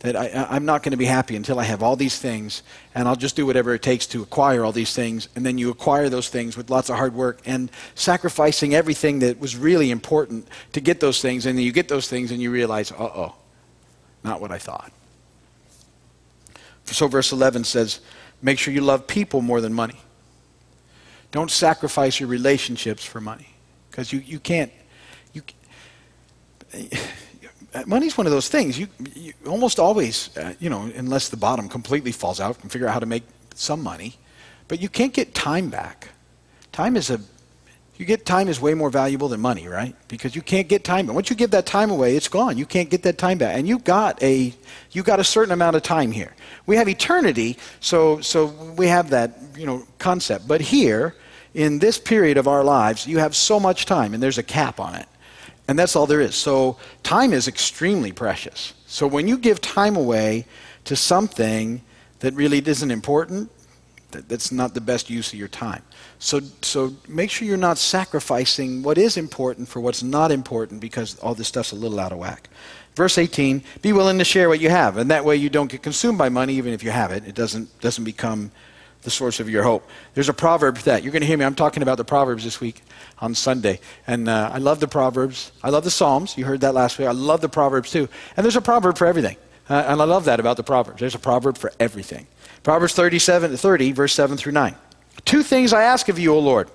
That 0.00 0.16
I, 0.16 0.56
am 0.56 0.64
not 0.64 0.82
going 0.82 0.90
to 0.90 0.96
be 0.96 1.04
happy 1.04 1.36
until 1.36 1.60
I 1.60 1.62
have 1.62 1.80
all 1.80 1.94
these 1.94 2.18
things, 2.18 2.64
and 2.96 3.06
I'll 3.06 3.14
just 3.14 3.36
do 3.36 3.46
whatever 3.46 3.72
it 3.74 3.82
takes 3.82 4.04
to 4.08 4.22
acquire 4.22 4.64
all 4.64 4.72
these 4.72 4.92
things. 4.92 5.28
And 5.36 5.46
then 5.46 5.56
you 5.56 5.70
acquire 5.70 6.08
those 6.08 6.28
things 6.28 6.56
with 6.56 6.70
lots 6.70 6.90
of 6.90 6.96
hard 6.96 7.14
work 7.14 7.40
and 7.46 7.70
sacrificing 7.94 8.74
everything 8.74 9.20
that 9.20 9.38
was 9.38 9.56
really 9.56 9.92
important 9.92 10.48
to 10.72 10.80
get 10.80 10.98
those 10.98 11.22
things. 11.22 11.46
And 11.46 11.56
then 11.56 11.64
you 11.64 11.70
get 11.70 11.86
those 11.86 12.08
things 12.08 12.32
and 12.32 12.42
you 12.42 12.50
realize, 12.50 12.90
uh 12.90 12.96
oh, 12.98 13.36
not 14.24 14.40
what 14.40 14.50
I 14.50 14.58
thought. 14.58 14.90
So, 16.86 17.06
verse 17.06 17.30
11 17.30 17.62
says, 17.62 18.00
make 18.42 18.58
sure 18.58 18.74
you 18.74 18.80
love 18.80 19.06
people 19.06 19.40
more 19.40 19.60
than 19.60 19.72
money. 19.72 19.98
Don't 21.30 21.50
sacrifice 21.50 22.20
your 22.20 22.28
relationships 22.28 23.04
for 23.04 23.20
money 23.20 23.48
because 23.90 24.12
you, 24.12 24.20
you 24.20 24.38
can't. 24.38 24.70
You, 25.32 25.42
money's 27.86 28.18
one 28.18 28.26
of 28.26 28.32
those 28.32 28.48
things. 28.48 28.78
You, 28.78 28.88
you 29.14 29.32
almost 29.46 29.78
always, 29.78 30.36
uh, 30.36 30.54
you 30.60 30.68
know, 30.68 30.90
unless 30.94 31.30
the 31.30 31.36
bottom 31.36 31.68
completely 31.68 32.12
falls 32.12 32.40
out, 32.40 32.58
can 32.60 32.68
figure 32.68 32.86
out 32.86 32.92
how 32.92 33.00
to 33.00 33.06
make 33.06 33.22
some 33.54 33.82
money. 33.82 34.16
But 34.68 34.80
you 34.80 34.88
can't 34.88 35.12
get 35.12 35.34
time 35.34 35.70
back. 35.70 36.08
Time 36.72 36.96
is 36.96 37.10
a, 37.10 37.20
you 38.02 38.06
get 38.06 38.26
time 38.26 38.48
is 38.48 38.60
way 38.60 38.74
more 38.74 38.90
valuable 38.90 39.28
than 39.28 39.40
money, 39.40 39.68
right? 39.68 39.94
Because 40.08 40.34
you 40.34 40.42
can't 40.42 40.66
get 40.66 40.82
time. 40.82 41.06
And 41.06 41.14
once 41.14 41.30
you 41.30 41.36
give 41.36 41.52
that 41.52 41.66
time 41.66 41.88
away, 41.88 42.16
it's 42.16 42.26
gone. 42.26 42.58
You 42.58 42.66
can't 42.66 42.90
get 42.90 43.04
that 43.04 43.16
time 43.16 43.38
back. 43.38 43.56
And 43.56 43.68
you 43.68 43.78
got 43.78 44.20
a, 44.20 44.52
you 44.90 45.04
got 45.04 45.20
a 45.20 45.24
certain 45.24 45.52
amount 45.52 45.76
of 45.76 45.84
time 45.84 46.10
here. 46.10 46.34
We 46.66 46.74
have 46.74 46.88
eternity, 46.88 47.58
so 47.78 48.20
so 48.20 48.46
we 48.76 48.88
have 48.88 49.10
that, 49.10 49.38
you 49.56 49.66
know, 49.66 49.86
concept. 50.00 50.48
But 50.48 50.60
here, 50.60 51.14
in 51.54 51.78
this 51.78 51.96
period 51.96 52.38
of 52.38 52.48
our 52.48 52.64
lives, 52.64 53.06
you 53.06 53.18
have 53.18 53.36
so 53.36 53.60
much 53.60 53.86
time, 53.86 54.14
and 54.14 54.22
there's 54.22 54.38
a 54.38 54.42
cap 54.42 54.80
on 54.80 54.96
it. 54.96 55.06
And 55.68 55.78
that's 55.78 55.94
all 55.94 56.06
there 56.06 56.20
is. 56.20 56.34
So 56.34 56.78
time 57.04 57.32
is 57.32 57.46
extremely 57.46 58.10
precious. 58.10 58.74
So 58.86 59.06
when 59.06 59.28
you 59.28 59.38
give 59.38 59.60
time 59.60 59.94
away 59.94 60.44
to 60.86 60.96
something 60.96 61.82
that 62.18 62.34
really 62.34 62.58
isn't 62.66 62.90
important, 62.90 63.48
that, 64.10 64.28
that's 64.28 64.50
not 64.50 64.74
the 64.74 64.80
best 64.80 65.08
use 65.08 65.32
of 65.32 65.38
your 65.38 65.48
time. 65.48 65.82
So, 66.22 66.40
so 66.62 66.94
make 67.08 67.30
sure 67.30 67.48
you're 67.48 67.56
not 67.56 67.78
sacrificing 67.78 68.84
what 68.84 68.96
is 68.96 69.16
important 69.16 69.66
for 69.66 69.80
what's 69.80 70.04
not 70.04 70.30
important 70.30 70.80
because 70.80 71.18
all 71.18 71.34
this 71.34 71.48
stuff's 71.48 71.72
a 71.72 71.74
little 71.74 71.98
out 71.98 72.12
of 72.12 72.18
whack. 72.18 72.48
Verse 72.94 73.18
18, 73.18 73.60
be 73.82 73.92
willing 73.92 74.18
to 74.18 74.24
share 74.24 74.48
what 74.48 74.60
you 74.60 74.70
have. 74.70 74.98
And 74.98 75.10
that 75.10 75.24
way 75.24 75.34
you 75.34 75.50
don't 75.50 75.68
get 75.68 75.82
consumed 75.82 76.18
by 76.18 76.28
money, 76.28 76.54
even 76.54 76.72
if 76.72 76.84
you 76.84 76.92
have 76.92 77.10
it. 77.10 77.26
It 77.26 77.34
doesn't, 77.34 77.80
doesn't 77.80 78.04
become 78.04 78.52
the 79.02 79.10
source 79.10 79.40
of 79.40 79.50
your 79.50 79.64
hope. 79.64 79.84
There's 80.14 80.28
a 80.28 80.32
proverb 80.32 80.76
that. 80.78 81.02
You're 81.02 81.10
going 81.10 81.22
to 81.22 81.26
hear 81.26 81.36
me. 81.36 81.44
I'm 81.44 81.56
talking 81.56 81.82
about 81.82 81.98
the 81.98 82.04
Proverbs 82.04 82.44
this 82.44 82.60
week 82.60 82.82
on 83.18 83.34
Sunday. 83.34 83.80
And 84.06 84.28
uh, 84.28 84.52
I 84.54 84.58
love 84.58 84.78
the 84.78 84.86
Proverbs. 84.86 85.50
I 85.60 85.70
love 85.70 85.82
the 85.82 85.90
Psalms. 85.90 86.38
You 86.38 86.44
heard 86.44 86.60
that 86.60 86.72
last 86.72 87.00
week. 87.00 87.08
I 87.08 87.12
love 87.12 87.40
the 87.40 87.48
Proverbs 87.48 87.90
too. 87.90 88.08
And 88.36 88.44
there's 88.44 88.54
a 88.54 88.62
proverb 88.62 88.96
for 88.96 89.08
everything. 89.08 89.38
Uh, 89.68 89.86
and 89.88 90.00
I 90.00 90.04
love 90.04 90.26
that 90.26 90.38
about 90.38 90.56
the 90.56 90.62
Proverbs. 90.62 91.00
There's 91.00 91.16
a 91.16 91.18
proverb 91.18 91.58
for 91.58 91.72
everything. 91.80 92.28
Proverbs 92.62 92.94
37, 92.94 93.50
to 93.50 93.56
30, 93.56 93.90
verse 93.90 94.12
7 94.12 94.36
through 94.36 94.52
9. 94.52 94.76
Two 95.24 95.42
things 95.42 95.72
I 95.72 95.82
ask 95.82 96.08
of 96.08 96.18
you, 96.18 96.34
O 96.34 96.38
Lord. 96.38 96.70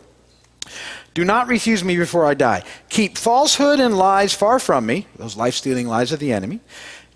Do 1.14 1.26
not 1.26 1.48
refuse 1.48 1.84
me 1.84 1.98
before 1.98 2.26
I 2.26 2.36
die. 2.36 2.64
Keep 2.90 3.18
falsehood 3.18 3.80
and 3.80 3.98
lies 3.98 4.34
far 4.34 4.60
from 4.60 4.86
me, 4.86 5.08
those 5.16 5.36
life 5.36 5.56
stealing 5.56 5.88
lies 5.88 6.12
of 6.12 6.20
the 6.20 6.32
enemy. 6.32 6.60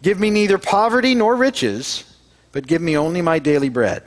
Give 0.01 0.19
me 0.19 0.31
neither 0.31 0.57
poverty 0.57 1.13
nor 1.13 1.36
riches, 1.36 2.03
but 2.51 2.65
give 2.65 2.81
me 2.81 2.97
only 2.97 3.21
my 3.21 3.38
daily 3.38 3.69
bread. 3.69 4.03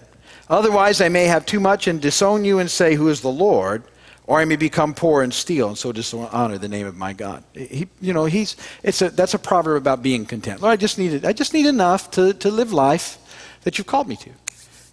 Otherwise, 0.48 1.00
I 1.00 1.08
may 1.08 1.26
have 1.26 1.46
too 1.46 1.60
much 1.60 1.86
and 1.86 2.00
disown 2.00 2.44
you 2.44 2.58
and 2.58 2.70
say, 2.70 2.94
Who 2.94 3.08
is 3.08 3.20
the 3.20 3.30
Lord? 3.30 3.84
Or 4.26 4.40
I 4.40 4.46
may 4.46 4.56
become 4.56 4.94
poor 4.94 5.22
and 5.22 5.32
steal, 5.32 5.68
and 5.68 5.78
so 5.78 5.92
dishonor 5.92 6.58
the 6.58 6.68
name 6.68 6.86
of 6.86 6.96
my 6.96 7.12
God. 7.12 7.44
He, 7.52 7.88
you 8.00 8.14
know, 8.14 8.24
he's, 8.24 8.56
it's 8.82 9.02
a, 9.02 9.10
that's 9.10 9.34
a 9.34 9.38
proverb 9.38 9.76
about 9.76 10.02
being 10.02 10.24
content. 10.24 10.62
Lord, 10.62 10.72
I 10.72 10.76
just 10.76 10.98
need, 10.98 11.26
I 11.26 11.34
just 11.34 11.52
need 11.52 11.66
enough 11.66 12.10
to, 12.12 12.32
to 12.34 12.50
live 12.50 12.72
life 12.72 13.18
that 13.62 13.76
you've 13.76 13.86
called 13.86 14.08
me 14.08 14.16
to. 14.16 14.30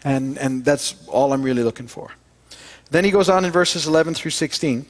And, 0.04 0.38
and 0.38 0.66
that's 0.66 0.96
all 1.08 1.34
I'm 1.34 1.44
really 1.44 1.64
looking 1.64 1.88
for. 1.88 2.12
Then 2.90 3.06
he 3.06 3.12
goes 3.12 3.30
on 3.30 3.46
in 3.46 3.52
verses 3.52 3.88
11 3.88 4.16
through 4.16 4.32
16, 4.32 4.86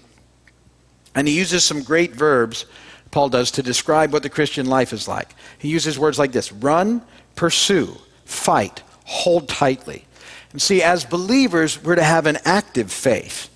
and 1.13 1.27
he 1.27 1.37
uses 1.37 1.63
some 1.63 1.83
great 1.83 2.15
verbs, 2.15 2.65
Paul 3.11 3.29
does, 3.29 3.51
to 3.51 3.63
describe 3.63 4.11
what 4.11 4.23
the 4.23 4.29
Christian 4.29 4.65
life 4.65 4.93
is 4.93 5.07
like. 5.07 5.35
He 5.59 5.67
uses 5.67 5.99
words 5.99 6.17
like 6.17 6.31
this 6.31 6.51
run, 6.51 7.03
pursue, 7.35 7.95
fight, 8.25 8.81
hold 9.05 9.47
tightly. 9.47 10.05
And 10.51 10.61
see, 10.61 10.81
as 10.81 11.05
believers, 11.05 11.81
we're 11.81 11.95
to 11.95 12.03
have 12.03 12.25
an 12.25 12.39
active 12.43 12.91
faith. 12.91 13.49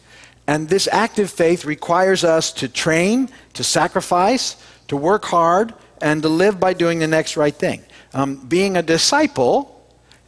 And 0.48 0.70
this 0.70 0.88
active 0.92 1.32
faith 1.32 1.66
requires 1.66 2.24
us 2.24 2.52
to 2.54 2.68
train, 2.68 3.30
to 3.54 3.64
sacrifice, 3.64 4.58
to 4.90 4.96
work 4.96 5.26
hard, 5.26 5.74
and 6.02 6.22
to 6.22 6.30
live 6.30 6.60
by 6.60 6.74
doing 6.74 7.00
the 7.00 7.08
next 7.08 7.36
right 7.36 7.56
thing. 7.56 7.84
Um, 8.14 8.36
being 8.36 8.78
a 8.78 8.84
disciple 8.84 9.75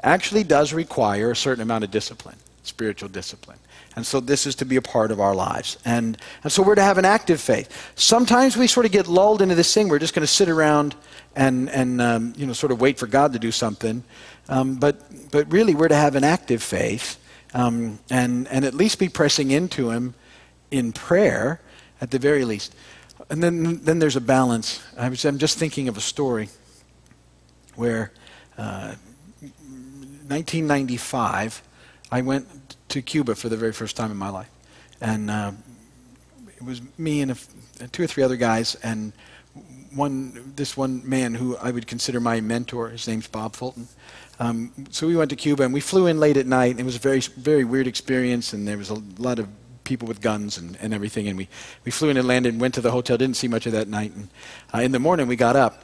actually 0.03 0.43
does 0.43 0.73
require 0.73 1.31
a 1.31 1.36
certain 1.36 1.62
amount 1.62 1.83
of 1.83 1.91
discipline, 1.91 2.38
spiritual 2.63 3.10
discipline. 3.10 3.60
And 3.95 4.05
so 4.05 4.19
this 4.19 4.45
is 4.45 4.53
to 4.55 4.65
be 4.65 4.75
a 4.75 4.81
part 4.81 5.12
of 5.12 5.19
our 5.19 5.33
lives. 5.33 5.77
And, 5.83 6.17
and 6.43 6.51
so 6.51 6.62
we're 6.62 6.75
to 6.75 6.83
have 6.83 6.99
an 6.99 7.05
active 7.05 7.41
faith. 7.41 7.91
Sometimes 7.95 8.55
we 8.55 8.67
sort 8.67 8.86
of 8.86 8.91
get 8.91 9.07
lulled 9.07 9.41
into 9.41 9.55
this 9.55 9.73
thing. 9.73 9.89
We're 9.89 9.97
just 9.97 10.13
going 10.13 10.21
to 10.21 10.31
sit 10.31 10.49
around 10.49 10.95
and, 11.36 11.67
and 11.71 11.99
um, 11.99 12.33
you 12.38 12.45
know, 12.45 12.53
sort 12.53 12.71
of 12.71 12.79
wait 12.79 12.99
for 12.99 13.07
God 13.07 13.33
to 13.33 13.39
do 13.39 13.51
something. 13.51 14.03
Um, 14.49 14.75
but, 14.75 15.01
but 15.31 15.51
really, 15.51 15.73
we're 15.73 15.88
to 15.88 15.95
have 15.95 16.15
an 16.15 16.23
active 16.23 16.62
faith 16.62 17.19
um, 17.55 17.97
and, 18.12 18.47
and 18.49 18.65
at 18.65 18.75
least 18.75 18.99
be 18.99 19.10
pressing 19.10 19.49
into 19.49 19.89
Him 19.89 20.13
in 20.69 20.91
prayer 20.91 21.60
at 21.99 22.12
the 22.12 22.19
very 22.19 22.45
least. 22.45 22.75
And 23.31 23.41
then, 23.41 23.83
then 23.83 23.97
there's 23.97 24.15
a 24.15 24.21
balance. 24.21 24.83
I 24.95 25.05
I'm 25.05 25.39
just 25.39 25.57
thinking 25.57 25.88
of 25.88 25.97
a 25.97 26.01
story 26.01 26.49
where 27.75 28.12
uh, 28.60 28.93
1995, 30.30 31.62
I 32.12 32.22
went 32.22 32.76
to 32.90 33.02
Cuba 33.02 33.36
for 33.36 33.50
the 33.50 33.58
very 33.58 33.74
first 33.74 33.96
time 33.96 34.12
in 34.12 34.18
my 34.18 34.30
life. 34.30 34.50
And 35.02 35.30
uh, 35.30 35.52
it 36.56 36.63
was 36.63 36.82
me 36.98 37.22
and 37.22 37.38
two 37.92 38.04
or 38.04 38.08
three 38.08 38.24
other 38.24 38.36
guys, 38.36 38.76
and 38.76 39.13
one, 39.94 40.54
this 40.56 40.76
one 40.76 41.08
man 41.08 41.36
who 41.36 41.58
I 41.58 41.72
would 41.72 41.88
consider 41.88 42.20
my 42.20 42.42
mentor. 42.42 42.90
His 42.90 43.08
name's 43.08 43.28
Bob 43.28 43.56
Fulton. 43.56 43.88
Um, 44.40 44.72
so 44.92 45.08
we 45.08 45.16
went 45.16 45.30
to 45.32 45.36
Cuba, 45.36 45.63
and 45.63 45.74
we 45.74 45.80
flew 45.80 46.08
in 46.08 46.20
late 46.20 46.38
at 46.38 46.46
night. 46.46 46.80
It 46.80 46.84
was 46.84 46.96
a 46.96 47.00
very, 47.00 47.20
very 47.20 47.63
weird 47.63 47.88
experience, 47.88 48.54
and 48.54 48.68
there 48.68 48.78
was 48.78 48.90
a 48.90 49.02
lot 49.18 49.40
of 49.40 49.48
people 49.84 50.08
with 50.08 50.22
guns 50.22 50.58
and, 50.58 50.78
and 50.82 50.94
everything. 50.94 51.28
And 51.28 51.38
we, 51.38 51.48
we 51.86 51.92
flew 51.92 52.10
in 52.10 52.18
and 52.18 52.28
landed 52.28 52.54
and 52.54 52.62
went 52.62 52.74
to 52.76 52.82
the 52.82 52.92
hotel. 52.92 53.18
Didn't 53.18 53.38
see 53.38 53.48
much 53.48 53.66
of 53.66 53.72
that 53.72 53.88
night. 53.88 54.12
And 54.13 54.30
uh, 54.74 54.80
in 54.80 54.92
the 54.92 55.00
morning, 55.00 55.28
we 55.28 55.36
got 55.36 55.56
up. 55.56 55.84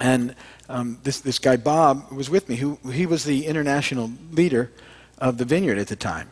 And 0.00 0.34
um, 0.68 0.98
this, 1.02 1.20
this 1.20 1.38
guy 1.38 1.56
Bob 1.56 2.10
was 2.10 2.30
with 2.30 2.48
me, 2.48 2.56
who 2.56 2.78
he 2.90 3.06
was 3.06 3.24
the 3.24 3.46
international 3.46 4.10
leader 4.32 4.70
of 5.18 5.38
the 5.38 5.44
vineyard 5.44 5.78
at 5.78 5.88
the 5.88 5.96
time. 5.96 6.30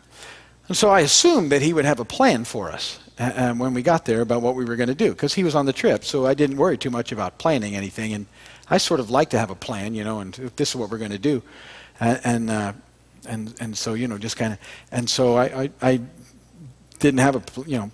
And 0.68 0.76
so 0.76 0.90
I 0.90 1.00
assumed 1.00 1.52
that 1.52 1.62
he 1.62 1.72
would 1.72 1.84
have 1.84 2.00
a 2.00 2.04
plan 2.04 2.44
for 2.44 2.70
us 2.70 2.98
uh, 3.18 3.32
uh 3.34 3.54
when 3.54 3.74
we 3.74 3.82
got 3.82 4.04
there 4.04 4.20
about 4.20 4.42
what 4.42 4.54
we 4.54 4.64
were 4.64 4.76
going 4.76 4.88
to 4.88 4.94
do, 4.94 5.10
because 5.10 5.34
he 5.34 5.44
was 5.44 5.54
on 5.54 5.66
the 5.66 5.72
trip. 5.72 6.04
So 6.04 6.26
I 6.26 6.34
didn't 6.34 6.56
worry 6.56 6.78
too 6.78 6.90
much 6.90 7.12
about 7.12 7.38
planning 7.38 7.76
anything. 7.76 8.14
And 8.14 8.26
I 8.70 8.78
sort 8.78 9.00
of 9.00 9.10
like 9.10 9.30
to 9.30 9.38
have 9.38 9.50
a 9.50 9.54
plan, 9.54 9.94
you 9.94 10.04
know, 10.04 10.20
and 10.20 10.32
this 10.56 10.70
is 10.70 10.76
what 10.76 10.90
we're 10.90 10.98
going 10.98 11.10
to 11.10 11.18
do. 11.18 11.42
And, 12.00 12.50
uh, 12.50 12.72
and, 13.28 13.54
and 13.60 13.76
so, 13.76 13.94
you 13.94 14.08
know, 14.08 14.18
just 14.18 14.36
kind 14.36 14.54
of, 14.54 14.58
and 14.90 15.08
so 15.08 15.36
I, 15.36 15.62
I, 15.62 15.70
I 15.82 16.00
didn't 16.98 17.20
have 17.20 17.36
a, 17.36 17.42
you 17.68 17.78
know, 17.78 17.90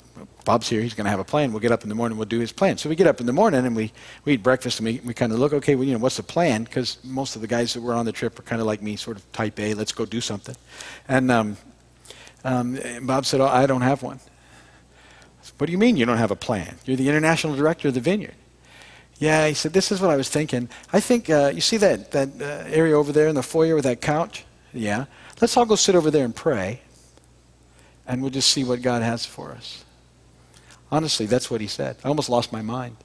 Bob's 0.48 0.66
here, 0.66 0.80
he's 0.80 0.94
going 0.94 1.04
to 1.04 1.10
have 1.10 1.20
a 1.20 1.24
plan. 1.24 1.52
We'll 1.52 1.60
get 1.60 1.72
up 1.72 1.82
in 1.82 1.90
the 1.90 1.94
morning, 1.94 2.16
we'll 2.16 2.24
do 2.24 2.40
his 2.40 2.52
plan. 2.52 2.78
So 2.78 2.88
we 2.88 2.96
get 2.96 3.06
up 3.06 3.20
in 3.20 3.26
the 3.26 3.34
morning 3.34 3.66
and 3.66 3.76
we, 3.76 3.92
we 4.24 4.32
eat 4.32 4.42
breakfast 4.42 4.80
and 4.80 4.86
we, 4.88 4.98
we 5.04 5.12
kind 5.12 5.30
of 5.30 5.38
look, 5.38 5.52
okay, 5.52 5.74
well, 5.74 5.84
you 5.84 5.92
know, 5.92 5.98
what's 5.98 6.16
the 6.16 6.22
plan? 6.22 6.64
Because 6.64 6.96
most 7.04 7.36
of 7.36 7.42
the 7.42 7.46
guys 7.46 7.74
that 7.74 7.82
were 7.82 7.92
on 7.92 8.06
the 8.06 8.12
trip 8.12 8.38
are 8.38 8.42
kind 8.44 8.58
of 8.58 8.66
like 8.66 8.80
me, 8.80 8.96
sort 8.96 9.18
of 9.18 9.30
type 9.32 9.60
A, 9.60 9.74
let's 9.74 9.92
go 9.92 10.06
do 10.06 10.22
something. 10.22 10.56
And 11.06 11.30
um, 11.30 11.58
um, 12.44 12.78
Bob 13.02 13.26
said, 13.26 13.42
oh, 13.42 13.46
I 13.46 13.66
don't 13.66 13.82
have 13.82 14.02
one. 14.02 14.20
Said, 15.42 15.52
what 15.58 15.66
do 15.66 15.72
you 15.72 15.76
mean 15.76 15.98
you 15.98 16.06
don't 16.06 16.16
have 16.16 16.30
a 16.30 16.36
plan? 16.36 16.76
You're 16.86 16.96
the 16.96 17.10
international 17.10 17.54
director 17.54 17.88
of 17.88 17.92
the 17.92 18.00
vineyard. 18.00 18.34
Yeah, 19.18 19.48
he 19.48 19.52
said, 19.52 19.74
this 19.74 19.92
is 19.92 20.00
what 20.00 20.08
I 20.08 20.16
was 20.16 20.30
thinking. 20.30 20.70
I 20.94 21.00
think, 21.00 21.28
uh, 21.28 21.52
you 21.54 21.60
see 21.60 21.76
that, 21.76 22.12
that 22.12 22.28
uh, 22.40 22.64
area 22.70 22.96
over 22.96 23.12
there 23.12 23.28
in 23.28 23.34
the 23.34 23.42
foyer 23.42 23.74
with 23.74 23.84
that 23.84 24.00
couch? 24.00 24.46
Yeah. 24.72 25.04
Let's 25.42 25.54
all 25.58 25.66
go 25.66 25.76
sit 25.76 25.94
over 25.94 26.10
there 26.10 26.24
and 26.24 26.34
pray, 26.34 26.80
and 28.06 28.22
we'll 28.22 28.30
just 28.30 28.50
see 28.50 28.64
what 28.64 28.80
God 28.80 29.02
has 29.02 29.26
for 29.26 29.52
us. 29.52 29.84
Honestly, 30.90 31.26
that's 31.26 31.50
what 31.50 31.60
he 31.60 31.66
said. 31.66 31.96
I 32.04 32.08
almost 32.08 32.28
lost 32.28 32.52
my 32.52 32.62
mind. 32.62 32.96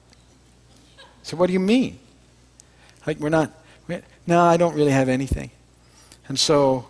So, 1.22 1.36
what 1.36 1.46
do 1.46 1.52
you 1.52 1.60
mean? 1.60 1.98
Like, 3.06 3.18
we're 3.18 3.28
not, 3.28 3.50
we're, 3.86 4.02
no, 4.26 4.42
I 4.42 4.56
don't 4.56 4.74
really 4.74 4.92
have 4.92 5.08
anything. 5.08 5.50
And 6.28 6.38
so, 6.38 6.88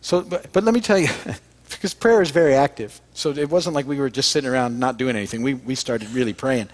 so 0.00 0.22
but, 0.22 0.52
but 0.52 0.64
let 0.64 0.74
me 0.74 0.80
tell 0.80 0.98
you, 0.98 1.08
because 1.70 1.94
prayer 1.94 2.22
is 2.22 2.30
very 2.30 2.54
active. 2.54 3.00
So 3.14 3.30
it 3.30 3.50
wasn't 3.50 3.74
like 3.74 3.86
we 3.86 3.98
were 3.98 4.10
just 4.10 4.30
sitting 4.30 4.50
around 4.50 4.78
not 4.78 4.96
doing 4.96 5.16
anything. 5.16 5.42
We, 5.42 5.54
we 5.54 5.74
started 5.74 6.10
really 6.10 6.32
praying. 6.32 6.68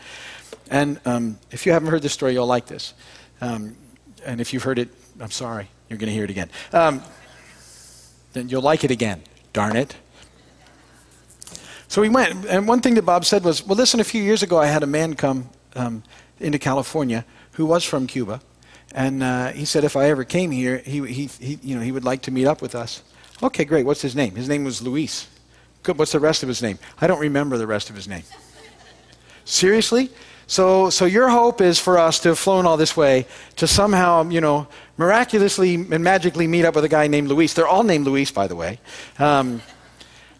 And 0.70 1.00
um, 1.04 1.38
if 1.50 1.66
you 1.66 1.72
haven't 1.72 1.88
heard 1.88 2.02
this 2.02 2.12
story, 2.12 2.32
you'll 2.32 2.46
like 2.46 2.66
this. 2.66 2.94
Um, 3.40 3.76
and 4.24 4.40
if 4.40 4.52
you've 4.52 4.62
heard 4.62 4.78
it, 4.78 4.88
I'm 5.20 5.30
sorry, 5.30 5.68
you're 5.88 5.98
going 5.98 6.08
to 6.08 6.14
hear 6.14 6.24
it 6.24 6.30
again. 6.30 6.50
Um, 6.72 7.02
then 8.32 8.48
you'll 8.48 8.62
like 8.62 8.84
it 8.84 8.90
again. 8.90 9.22
Darn 9.52 9.76
it. 9.76 9.94
So 11.88 12.00
we 12.00 12.08
went, 12.08 12.46
and 12.46 12.66
one 12.66 12.80
thing 12.80 12.94
that 12.94 13.02
Bob 13.02 13.24
said 13.24 13.44
was, 13.44 13.64
well, 13.66 13.76
listen, 13.76 14.00
a 14.00 14.04
few 14.04 14.22
years 14.22 14.42
ago 14.42 14.58
I 14.58 14.66
had 14.66 14.82
a 14.82 14.86
man 14.86 15.14
come 15.14 15.48
um, 15.76 16.02
into 16.40 16.58
California 16.58 17.24
who 17.52 17.66
was 17.66 17.84
from 17.84 18.06
Cuba, 18.06 18.40
and 18.94 19.22
uh, 19.22 19.48
he 19.52 19.64
said 19.64 19.84
if 19.84 19.96
I 19.96 20.08
ever 20.10 20.24
came 20.24 20.50
here, 20.50 20.78
he, 20.78 21.04
he, 21.06 21.26
he, 21.26 21.58
you 21.62 21.76
know, 21.76 21.82
he 21.82 21.92
would 21.92 22.04
like 22.04 22.22
to 22.22 22.30
meet 22.30 22.46
up 22.46 22.62
with 22.62 22.74
us. 22.74 23.02
Okay, 23.42 23.64
great. 23.64 23.84
What's 23.84 24.02
his 24.02 24.14
name? 24.14 24.34
His 24.34 24.48
name 24.48 24.64
was 24.64 24.80
Luis. 24.80 25.28
Good. 25.82 25.98
What's 25.98 26.12
the 26.12 26.20
rest 26.20 26.42
of 26.42 26.48
his 26.48 26.62
name? 26.62 26.78
I 27.00 27.06
don't 27.06 27.20
remember 27.20 27.58
the 27.58 27.66
rest 27.66 27.90
of 27.90 27.96
his 27.96 28.08
name. 28.08 28.22
Seriously? 29.44 30.10
So, 30.46 30.90
so 30.90 31.04
your 31.04 31.28
hope 31.28 31.60
is 31.60 31.78
for 31.78 31.98
us 31.98 32.18
to 32.20 32.30
have 32.30 32.38
flown 32.38 32.66
all 32.66 32.76
this 32.76 32.96
way 32.96 33.26
to 33.56 33.66
somehow, 33.66 34.28
you 34.28 34.40
know, 34.40 34.66
miraculously 34.96 35.74
and 35.74 36.04
magically 36.04 36.46
meet 36.46 36.64
up 36.64 36.74
with 36.74 36.84
a 36.84 36.88
guy 36.88 37.06
named 37.06 37.28
Luis. 37.28 37.54
They're 37.54 37.68
all 37.68 37.82
named 37.82 38.06
Luis, 38.06 38.30
by 38.30 38.46
the 38.46 38.56
way. 38.56 38.78
Um, 39.18 39.62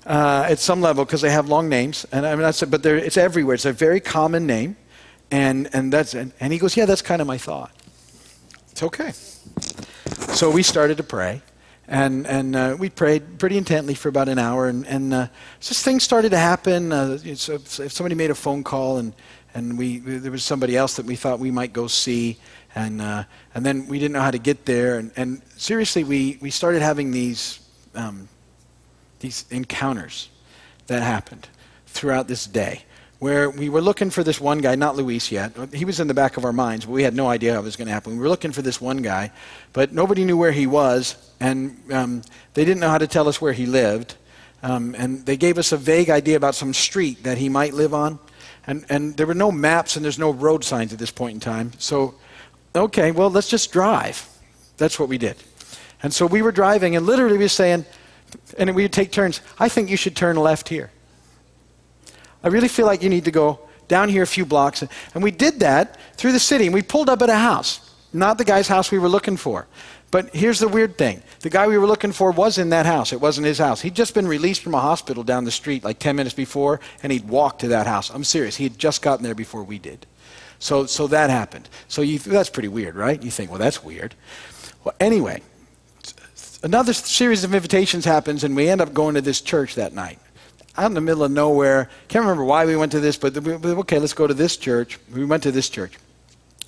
uh, 0.07 0.47
at 0.49 0.59
some 0.59 0.81
level 0.81 1.05
because 1.05 1.21
they 1.21 1.31
have 1.31 1.49
long 1.49 1.69
names. 1.69 2.07
And 2.13 2.27
I 2.27 2.35
mean, 2.35 2.43
that's, 2.43 2.63
but 2.63 2.85
it's 2.85 3.17
everywhere. 3.17 3.55
It's 3.55 3.65
a 3.65 3.73
very 3.73 4.01
common 4.01 4.47
name. 4.47 4.77
And, 5.31 5.69
and, 5.73 5.93
that's, 5.93 6.15
and, 6.15 6.33
and 6.41 6.53
he 6.53 6.59
goes, 6.59 6.77
Yeah, 6.77 6.87
that's 6.87 7.03
kind 7.03 7.21
of 7.21 7.27
my 7.27 7.39
thought. 7.39 7.73
It's 8.71 8.83
okay. 8.83 9.13
So 10.35 10.51
we 10.51 10.63
started 10.63 10.97
to 10.99 11.03
pray. 11.03 11.43
And, 11.87 12.27
and 12.27 12.57
uh, 12.57 12.77
we 12.79 12.89
prayed 12.89 13.39
pretty 13.39 13.59
intently 13.59 13.95
for 13.95 14.09
about 14.09 14.29
an 14.29 14.39
hour. 14.39 14.69
And, 14.69 14.87
and 14.87 15.15
uh, 15.15 15.27
just 15.61 15.85
things 15.85 16.03
started 16.03 16.31
to 16.31 16.39
happen. 16.39 16.93
Uh, 16.93 17.19
so 17.35 17.55
if 17.55 17.93
somebody 17.93 18.15
made 18.15 18.31
a 18.31 18.35
phone 18.35 18.65
call, 18.65 18.99
and, 18.99 19.13
and 19.55 19.79
we, 19.79 19.99
there 19.99 20.33
was 20.33 20.45
somebody 20.45 20.77
else 20.77 20.97
that 20.97 21.07
we 21.07 21.15
thought 21.15 21.39
we 21.39 21.51
might 21.51 21.73
go 21.73 21.87
see. 21.87 22.39
And, 22.75 23.01
uh, 23.01 23.25
and 23.55 23.65
then 23.65 23.87
we 23.87 23.99
didn't 23.99 24.15
know 24.15 24.21
how 24.21 24.31
to 24.31 24.39
get 24.39 24.65
there. 24.65 24.99
And, 24.99 25.13
and 25.17 25.43
seriously, 25.57 26.05
we, 26.05 26.39
we 26.41 26.51
started 26.51 26.83
having 26.83 27.11
these 27.11 27.61
um, 27.95 28.29
these 29.25 29.47
encounters 29.51 30.29
that 30.87 31.03
happened 31.03 31.49
throughout 31.87 32.29
this 32.29 32.45
day 32.45 32.85
where 33.21 33.49
we 33.49 33.71
were 33.71 33.81
looking 33.81 34.11
for 34.11 34.23
this 34.23 34.39
one 34.39 34.59
guy, 34.59 34.75
not 34.75 34.97
Luis 34.97 35.33
yet. 35.33 35.51
He 35.73 35.87
was 35.87 35.99
in 35.99 36.09
the 36.09 36.13
back 36.15 36.37
of 36.37 36.45
our 36.45 36.53
minds, 36.53 36.85
but 36.85 36.93
we 36.93 37.03
had 37.03 37.15
no 37.15 37.27
idea 37.27 37.55
how 37.55 37.61
it 37.61 37.63
was 37.63 37.75
going 37.75 37.87
to 37.87 37.95
happen. 37.95 38.13
We 38.13 38.19
were 38.19 38.29
looking 38.29 38.53
for 38.53 38.61
this 38.61 38.83
one 38.83 38.99
guy, 38.99 39.33
but 39.73 39.95
nobody 39.95 40.27
knew 40.27 40.37
where 40.37 40.53
he 40.53 40.67
was, 40.67 41.17
and 41.41 41.81
um, 41.91 42.23
they 42.53 42.67
didn't 42.67 42.81
know 42.81 42.91
how 42.91 42.99
to 42.99 43.07
tell 43.07 43.27
us 43.27 43.41
where 43.41 43.55
he 43.55 43.65
lived. 43.65 44.15
Um, 44.63 44.95
and 44.99 45.25
they 45.25 45.39
gave 45.39 45.57
us 45.57 45.73
a 45.73 45.79
vague 45.79 46.11
idea 46.11 46.37
about 46.37 46.55
some 46.55 46.75
street 46.75 47.23
that 47.23 47.39
he 47.39 47.49
might 47.49 47.73
live 47.73 47.95
on. 47.95 48.19
And, 48.67 48.85
and 48.91 49.17
there 49.17 49.27
were 49.27 49.35
no 49.35 49.51
maps 49.51 49.97
and 49.97 50.05
there's 50.05 50.19
no 50.19 50.33
road 50.33 50.65
signs 50.65 50.93
at 50.93 50.99
this 50.99 51.11
point 51.11 51.33
in 51.33 51.41
time. 51.41 51.73
So, 51.79 52.15
okay, 52.77 53.11
well, 53.11 53.31
let's 53.31 53.49
just 53.49 53.73
drive. 53.73 54.29
That's 54.77 54.99
what 54.99 55.09
we 55.09 55.17
did. 55.17 55.37
And 56.03 56.13
so 56.13 56.27
we 56.27 56.43
were 56.43 56.53
driving, 56.53 56.95
and 56.95 57.07
literally 57.07 57.39
we 57.39 57.45
were 57.45 57.49
saying, 57.49 57.87
and 58.59 58.75
we 58.75 58.83
would 58.83 58.93
take 58.93 59.13
turns, 59.13 59.41
I 59.59 59.69
think 59.69 59.91
you 59.91 59.97
should 59.97 60.17
turn 60.17 60.37
left 60.37 60.69
here. 60.69 60.91
I 62.43 62.49
really 62.49 62.69
feel 62.69 62.87
like 62.87 63.03
you 63.03 63.09
need 63.09 63.25
to 63.25 63.31
go 63.31 63.61
down 63.89 64.09
here 64.09 64.23
a 64.23 64.27
few 64.27 64.45
blocks. 64.45 64.83
And 65.15 65.23
we 65.23 65.31
did 65.31 65.61
that 65.61 65.99
through 66.17 66.33
the 66.33 66.41
city, 66.41 66.67
and 66.67 66.75
we 66.75 66.83
pulled 66.83 67.09
up 67.09 67.23
at 67.23 67.31
a 67.31 67.37
house, 67.37 67.95
not 68.13 68.39
the 68.39 68.45
guy's 68.45 68.69
house 68.69 68.91
we 68.91 68.99
were 68.99 69.09
looking 69.09 69.37
for. 69.37 69.67
But 70.11 70.33
here's 70.33 70.61
the 70.61 70.69
weird 70.69 70.97
thing 70.97 71.23
the 71.41 71.51
guy 71.51 71.67
we 71.67 71.77
were 71.77 71.89
looking 71.89 72.13
for 72.13 72.31
was 72.31 72.59
in 72.59 72.69
that 72.71 72.87
house. 72.87 73.13
It 73.13 73.21
wasn't 73.21 73.47
his 73.47 73.59
house. 73.59 73.81
He'd 73.81 73.97
just 73.97 74.15
been 74.15 74.29
released 74.29 74.63
from 74.63 74.75
a 74.75 74.81
hospital 74.81 75.25
down 75.25 75.45
the 75.45 75.51
street 75.51 75.83
like 75.83 75.99
10 75.99 76.15
minutes 76.15 76.35
before, 76.35 76.79
and 77.03 77.11
he'd 77.11 77.29
walked 77.29 77.63
to 77.63 77.69
that 77.69 77.87
house. 77.87 78.11
I'm 78.11 78.23
serious. 78.23 78.57
He 78.57 78.65
had 78.65 78.79
just 78.79 79.03
gotten 79.03 79.25
there 79.25 79.35
before 79.35 79.65
we 79.65 79.79
did. 79.79 80.07
So, 80.61 80.87
so 80.87 81.09
that 81.09 81.31
happened. 81.31 81.69
So 81.89 82.03
you, 82.03 82.21
that's 82.21 82.49
pretty 82.49 82.69
weird, 82.69 82.95
right? 82.95 83.21
You 83.21 83.31
think, 83.31 83.51
well, 83.51 83.59
that's 83.59 83.83
weird. 83.83 84.15
Well, 84.85 84.95
anyway, 85.01 85.43
another 86.65 86.95
series 86.95 87.45
of 87.45 87.55
invitations 87.55 88.05
happens, 88.05 88.43
and 88.43 88.57
we 88.57 88.69
end 88.69 88.81
up 88.81 88.93
going 88.93 89.15
to 89.15 89.21
this 89.21 89.41
church 89.41 89.77
that 89.77 89.93
night. 89.93 90.19
Out 90.77 90.87
in 90.87 90.95
the 90.95 91.01
middle 91.01 91.23
of 91.23 91.31
nowhere. 91.31 91.89
Can't 92.09 92.23
remember 92.23 92.45
why 92.45 92.65
we 92.65 92.75
went 92.75 92.91
to 92.93 93.01
this, 93.01 93.17
but 93.17 93.37
okay, 93.37 93.99
let's 94.01 94.15
go 94.15 94.27
to 94.27 94.35
this 94.35 94.57
church. 94.57 94.99
We 95.13 95.25
went 95.25 95.45
to 95.45 95.53
this 95.53 95.69
church. 95.69 95.97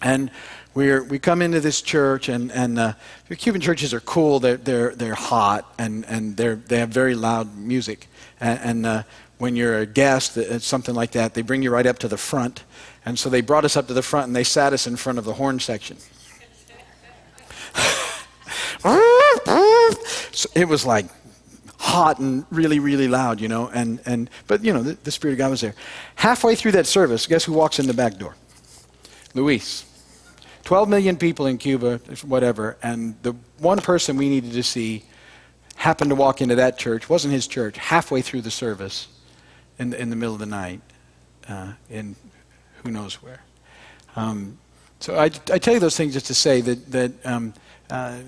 And 0.02 0.30
we're, 0.74 1.02
we 1.02 1.18
come 1.18 1.40
into 1.42 1.58
this 1.60 1.80
church, 1.80 2.28
and, 2.28 2.52
and 2.52 2.78
uh, 2.78 2.92
Cuban 3.36 3.60
churches 3.60 3.94
are 3.94 4.00
cool. 4.00 4.38
They're, 4.38 4.58
they're, 4.58 4.94
they're 4.94 5.14
hot, 5.14 5.72
and, 5.78 6.04
and 6.04 6.36
they're, 6.36 6.56
they 6.56 6.78
have 6.78 6.90
very 6.90 7.14
loud 7.14 7.56
music. 7.56 8.06
And, 8.38 8.60
and 8.60 8.86
uh, 8.86 9.02
when 9.38 9.56
you're 9.56 9.78
a 9.78 9.86
guest, 9.86 10.36
uh, 10.36 10.58
something 10.58 10.94
like 10.94 11.12
that, 11.12 11.32
they 11.34 11.42
bring 11.42 11.62
you 11.62 11.70
right 11.70 11.86
up 11.86 11.98
to 12.00 12.08
the 12.08 12.18
front. 12.18 12.62
And 13.06 13.18
so 13.18 13.30
they 13.30 13.40
brought 13.40 13.64
us 13.64 13.76
up 13.76 13.86
to 13.88 13.94
the 13.94 14.02
front, 14.02 14.26
and 14.26 14.36
they 14.36 14.44
sat 14.44 14.74
us 14.74 14.86
in 14.86 14.96
front 14.96 15.18
of 15.18 15.24
the 15.24 15.34
horn 15.34 15.58
section. 15.58 15.96
so 20.36 20.50
it 20.54 20.68
was 20.68 20.84
like 20.84 21.06
hot 21.78 22.18
and 22.18 22.44
really, 22.50 22.78
really 22.78 23.08
loud, 23.08 23.40
you 23.40 23.48
know. 23.48 23.68
And, 23.68 24.00
and, 24.04 24.28
but, 24.46 24.62
you 24.62 24.70
know, 24.70 24.82
the, 24.82 24.92
the 25.02 25.10
Spirit 25.10 25.32
of 25.32 25.38
God 25.38 25.50
was 25.50 25.62
there. 25.62 25.74
Halfway 26.16 26.54
through 26.54 26.72
that 26.72 26.86
service, 26.86 27.26
guess 27.26 27.44
who 27.44 27.54
walks 27.54 27.78
in 27.78 27.86
the 27.86 27.94
back 27.94 28.18
door? 28.18 28.36
Luis. 29.32 29.84
12 30.64 30.90
million 30.90 31.16
people 31.16 31.46
in 31.46 31.56
Cuba, 31.56 31.98
whatever, 32.24 32.76
and 32.82 33.14
the 33.22 33.32
one 33.58 33.78
person 33.78 34.16
we 34.16 34.28
needed 34.28 34.52
to 34.52 34.62
see 34.62 35.04
happened 35.76 36.10
to 36.10 36.16
walk 36.16 36.42
into 36.42 36.56
that 36.56 36.76
church, 36.76 37.08
wasn't 37.08 37.32
his 37.32 37.46
church, 37.46 37.78
halfway 37.78 38.20
through 38.20 38.42
the 38.42 38.50
service 38.50 39.06
in 39.78 39.90
the, 39.90 40.00
in 40.00 40.10
the 40.10 40.16
middle 40.16 40.34
of 40.34 40.40
the 40.40 40.46
night 40.46 40.80
uh, 41.48 41.72
in 41.88 42.16
who 42.82 42.90
knows 42.90 43.22
where. 43.22 43.40
Um, 44.16 44.58
so 44.98 45.16
I, 45.16 45.24
I, 45.24 45.58
tell 45.58 45.74
you 45.74 45.80
those 45.80 45.96
things 45.96 46.14
just 46.14 46.26
to 46.26 46.34
say 46.34 46.60
that, 46.62 46.90
that 46.90 47.26
um, 47.26 47.54
uh, 47.88 48.18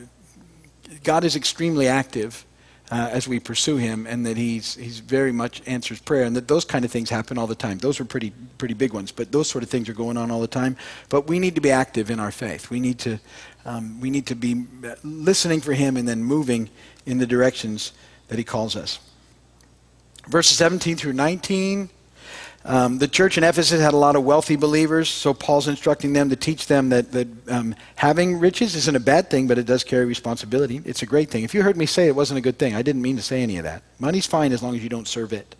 God 1.03 1.25
is 1.25 1.37
extremely 1.37 1.87
active 1.89 2.45
uh, 2.91 3.11
as 3.13 3.29
we 3.29 3.39
pursue 3.39 3.77
him 3.77 4.07
and 4.07 4.25
that 4.25 4.37
he's, 4.37 4.75
he's 4.75 5.01
very 5.01 5.33
much 5.33 5.63
answers 5.67 6.01
prayer 6.01 6.25
and 6.25 6.35
that 6.37 6.49
those 6.49 6.65
kind 6.65 6.85
of 6.85 6.91
things 6.91 7.11
happen 7.11 7.37
all 7.37 7.47
the 7.47 7.55
time. 7.55 7.79
Those 7.79 8.01
are 8.01 8.05
pretty, 8.05 8.33
pretty 8.57 8.75
big 8.75 8.93
ones 8.93 9.13
but 9.13 9.31
those 9.31 9.49
sort 9.49 9.63
of 9.63 9.71
things 9.71 9.89
are 9.89 9.95
going 9.95 10.17
on 10.17 10.31
all 10.31 10.41
the 10.41 10.47
time. 10.47 10.77
But 11.09 11.27
we 11.27 11.39
need 11.39 11.55
to 11.57 11.61
be 11.61 11.71
active 11.71 12.11
in 12.11 12.19
our 12.19 12.31
faith. 12.31 12.71
We 12.71 12.81
need 12.81 12.99
to, 13.01 13.21
um, 13.65 14.01
we 14.01 14.11
need 14.11 14.27
to 14.27 14.35
be 14.35 14.65
listening 15.03 15.61
for 15.61 15.73
him 15.73 15.97
and 15.97 16.09
then 16.09 16.23
moving 16.23 16.71
in 17.05 17.19
the 17.19 17.27
directions 17.27 17.93
that 18.29 18.39
he 18.39 18.45
calls 18.45 18.77
us. 18.77 18.99
Verses 20.29 20.57
17 20.57 20.97
through 20.97 21.15
19 21.15 21.91
um, 22.65 22.99
the 22.99 23.09
church 23.09 23.39
in 23.39 23.45
Ephesus 23.45 23.81
had 23.81 23.95
a 23.95 23.97
lot 23.97 24.17
of 24.17 24.25
wealthy 24.25 24.57
believers, 24.57 25.09
so 25.09 25.33
Paul's 25.33 25.69
instructing 25.69 26.13
them 26.13 26.29
to 26.31 26.37
teach 26.37 26.67
them 26.67 26.91
that, 26.91 27.13
that 27.13 27.29
um, 27.49 27.75
having 27.97 28.39
riches 28.39 28.75
isn't 28.75 28.97
a 28.97 29.01
bad 29.01 29.31
thing, 29.31 29.47
but 29.47 29.59
it 29.59 29.65
does 29.65 29.85
carry 29.85 30.05
responsibility. 30.05 30.83
It's 30.85 31.03
a 31.03 31.07
great 31.07 31.31
thing. 31.31 31.45
If 31.45 31.55
you 31.55 31.63
heard 31.63 31.77
me 31.77 31.87
say 31.87 32.09
it 32.09 32.15
wasn't 32.15 32.39
a 32.39 32.43
good 32.43 32.59
thing, 32.59 32.75
I 32.75 32.83
didn't 32.83 33.03
mean 33.03 33.17
to 33.17 33.23
say 33.23 33.43
any 33.43 33.57
of 33.59 33.65
that. 33.65 33.83
Money's 33.99 34.27
fine 34.27 34.53
as 34.53 34.63
long 34.63 34.75
as 34.75 34.83
you 34.83 34.89
don't 34.89 35.09
serve 35.09 35.33
it. 35.33 35.55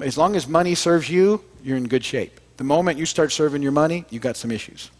As 0.00 0.18
long 0.18 0.36
as 0.36 0.46
money 0.46 0.74
serves 0.74 1.08
you, 1.08 1.42
you're 1.62 1.76
in 1.76 1.88
good 1.88 2.04
shape. 2.04 2.38
The 2.58 2.64
moment 2.64 2.98
you 2.98 3.06
start 3.06 3.32
serving 3.32 3.62
your 3.62 3.72
money, 3.72 4.04
you've 4.10 4.22
got 4.22 4.36
some 4.36 4.50
issues. 4.50 4.90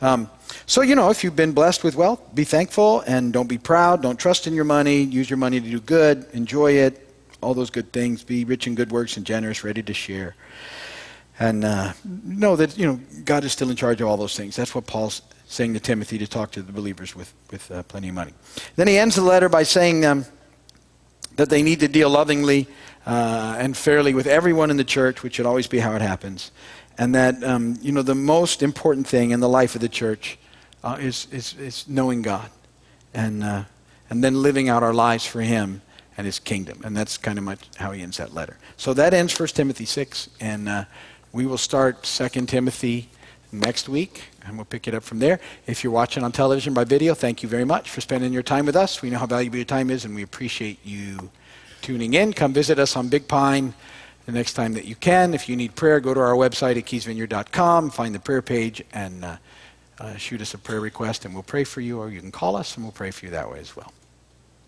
Um, 0.00 0.28
so, 0.66 0.82
you 0.82 0.96
know, 0.96 1.10
if 1.10 1.22
you've 1.22 1.36
been 1.36 1.52
blessed 1.52 1.84
with 1.84 1.94
wealth, 1.94 2.20
be 2.34 2.44
thankful 2.44 3.02
and 3.06 3.32
don't 3.32 3.48
be 3.48 3.58
proud. 3.58 4.02
Don't 4.02 4.18
trust 4.18 4.46
in 4.46 4.54
your 4.54 4.64
money. 4.64 5.02
Use 5.02 5.30
your 5.30 5.36
money 5.36 5.60
to 5.60 5.70
do 5.70 5.80
good. 5.80 6.26
Enjoy 6.32 6.72
it. 6.72 7.03
All 7.44 7.54
those 7.54 7.70
good 7.70 7.92
things. 7.92 8.24
Be 8.24 8.44
rich 8.44 8.66
in 8.66 8.74
good 8.74 8.90
works 8.90 9.16
and 9.16 9.24
generous, 9.24 9.62
ready 9.62 9.82
to 9.82 9.94
share 9.94 10.34
and 11.38 11.64
uh, 11.64 11.92
know 12.04 12.56
that 12.56 12.78
you 12.78 12.86
know 12.86 13.00
God 13.24 13.44
is 13.44 13.52
still 13.52 13.70
in 13.70 13.76
charge 13.76 14.00
of 14.00 14.08
all 14.08 14.16
those 14.16 14.36
things. 14.36 14.56
That's 14.56 14.74
what 14.74 14.86
Paul's 14.86 15.22
saying 15.46 15.74
to 15.74 15.80
Timothy 15.80 16.18
to 16.18 16.26
talk 16.26 16.50
to 16.52 16.62
the 16.62 16.72
believers 16.72 17.14
with 17.14 17.32
with 17.50 17.70
uh, 17.70 17.82
plenty 17.84 18.08
of 18.08 18.14
money. 18.14 18.32
Then 18.76 18.88
he 18.88 18.98
ends 18.98 19.16
the 19.16 19.22
letter 19.22 19.48
by 19.48 19.64
saying 19.64 20.04
um, 20.04 20.26
that 21.36 21.50
they 21.50 21.62
need 21.62 21.80
to 21.80 21.88
deal 21.88 22.10
lovingly 22.10 22.68
uh, 23.06 23.56
and 23.58 23.76
fairly 23.76 24.14
with 24.14 24.26
everyone 24.26 24.70
in 24.70 24.76
the 24.76 24.84
church, 24.84 25.22
which 25.22 25.34
should 25.34 25.46
always 25.46 25.66
be 25.66 25.80
how 25.80 25.94
it 25.94 26.02
happens, 26.02 26.52
and 26.98 27.14
that 27.14 27.42
um, 27.42 27.78
you 27.80 27.92
know 27.92 28.02
the 28.02 28.14
most 28.14 28.62
important 28.62 29.06
thing 29.06 29.32
in 29.32 29.40
the 29.40 29.48
life 29.48 29.74
of 29.74 29.80
the 29.80 29.88
church 29.88 30.38
uh, 30.84 30.96
is, 31.00 31.26
is 31.32 31.54
is 31.58 31.88
knowing 31.88 32.22
God, 32.22 32.48
and 33.12 33.42
uh, 33.42 33.64
and 34.08 34.22
then 34.22 34.40
living 34.40 34.68
out 34.68 34.84
our 34.84 34.94
lives 34.94 35.26
for 35.26 35.40
Him 35.40 35.82
and 36.16 36.26
His 36.26 36.38
kingdom, 36.38 36.80
and 36.84 36.96
that's 36.96 37.16
kind 37.16 37.38
of 37.38 37.58
how 37.76 37.92
he 37.92 38.02
ends 38.02 38.16
that 38.18 38.34
letter. 38.34 38.56
So 38.76 38.94
that 38.94 39.14
ends 39.14 39.38
1 39.38 39.48
Timothy 39.48 39.84
six, 39.84 40.28
and 40.40 40.68
uh, 40.68 40.84
we 41.32 41.46
will 41.46 41.58
start 41.58 42.02
2 42.04 42.28
Timothy 42.46 43.08
next 43.52 43.88
week, 43.88 44.24
and 44.44 44.56
we'll 44.56 44.64
pick 44.64 44.86
it 44.88 44.94
up 44.94 45.02
from 45.02 45.18
there. 45.18 45.40
If 45.66 45.82
you're 45.82 45.92
watching 45.92 46.22
on 46.22 46.32
television 46.32 46.74
by 46.74 46.84
video, 46.84 47.14
thank 47.14 47.42
you 47.42 47.48
very 47.48 47.64
much 47.64 47.90
for 47.90 48.00
spending 48.00 48.32
your 48.32 48.42
time 48.42 48.66
with 48.66 48.76
us. 48.76 49.02
We 49.02 49.10
know 49.10 49.18
how 49.18 49.26
valuable 49.26 49.56
your 49.56 49.64
time 49.64 49.90
is, 49.90 50.04
and 50.04 50.14
we 50.14 50.22
appreciate 50.22 50.84
you 50.84 51.30
tuning 51.82 52.14
in. 52.14 52.32
Come 52.32 52.52
visit 52.52 52.78
us 52.78 52.96
on 52.96 53.08
Big 53.08 53.28
Pine 53.28 53.74
the 54.26 54.32
next 54.32 54.54
time 54.54 54.74
that 54.74 54.84
you 54.84 54.96
can. 54.96 55.34
If 55.34 55.48
you 55.48 55.56
need 55.56 55.74
prayer, 55.74 56.00
go 56.00 56.14
to 56.14 56.20
our 56.20 56.34
website 56.34 56.76
at 56.76 56.84
keysvineyard.com, 56.84 57.90
find 57.90 58.14
the 58.14 58.20
prayer 58.20 58.42
page, 58.42 58.82
and 58.92 59.24
uh, 59.24 59.36
uh, 59.98 60.16
shoot 60.16 60.40
us 60.40 60.54
a 60.54 60.58
prayer 60.58 60.80
request, 60.80 61.24
and 61.24 61.34
we'll 61.34 61.42
pray 61.42 61.64
for 61.64 61.80
you, 61.80 61.98
or 61.98 62.10
you 62.10 62.20
can 62.20 62.32
call 62.32 62.56
us, 62.56 62.76
and 62.76 62.84
we'll 62.84 62.92
pray 62.92 63.10
for 63.10 63.26
you 63.26 63.30
that 63.32 63.50
way 63.50 63.60
as 63.60 63.76
well. 63.76 63.92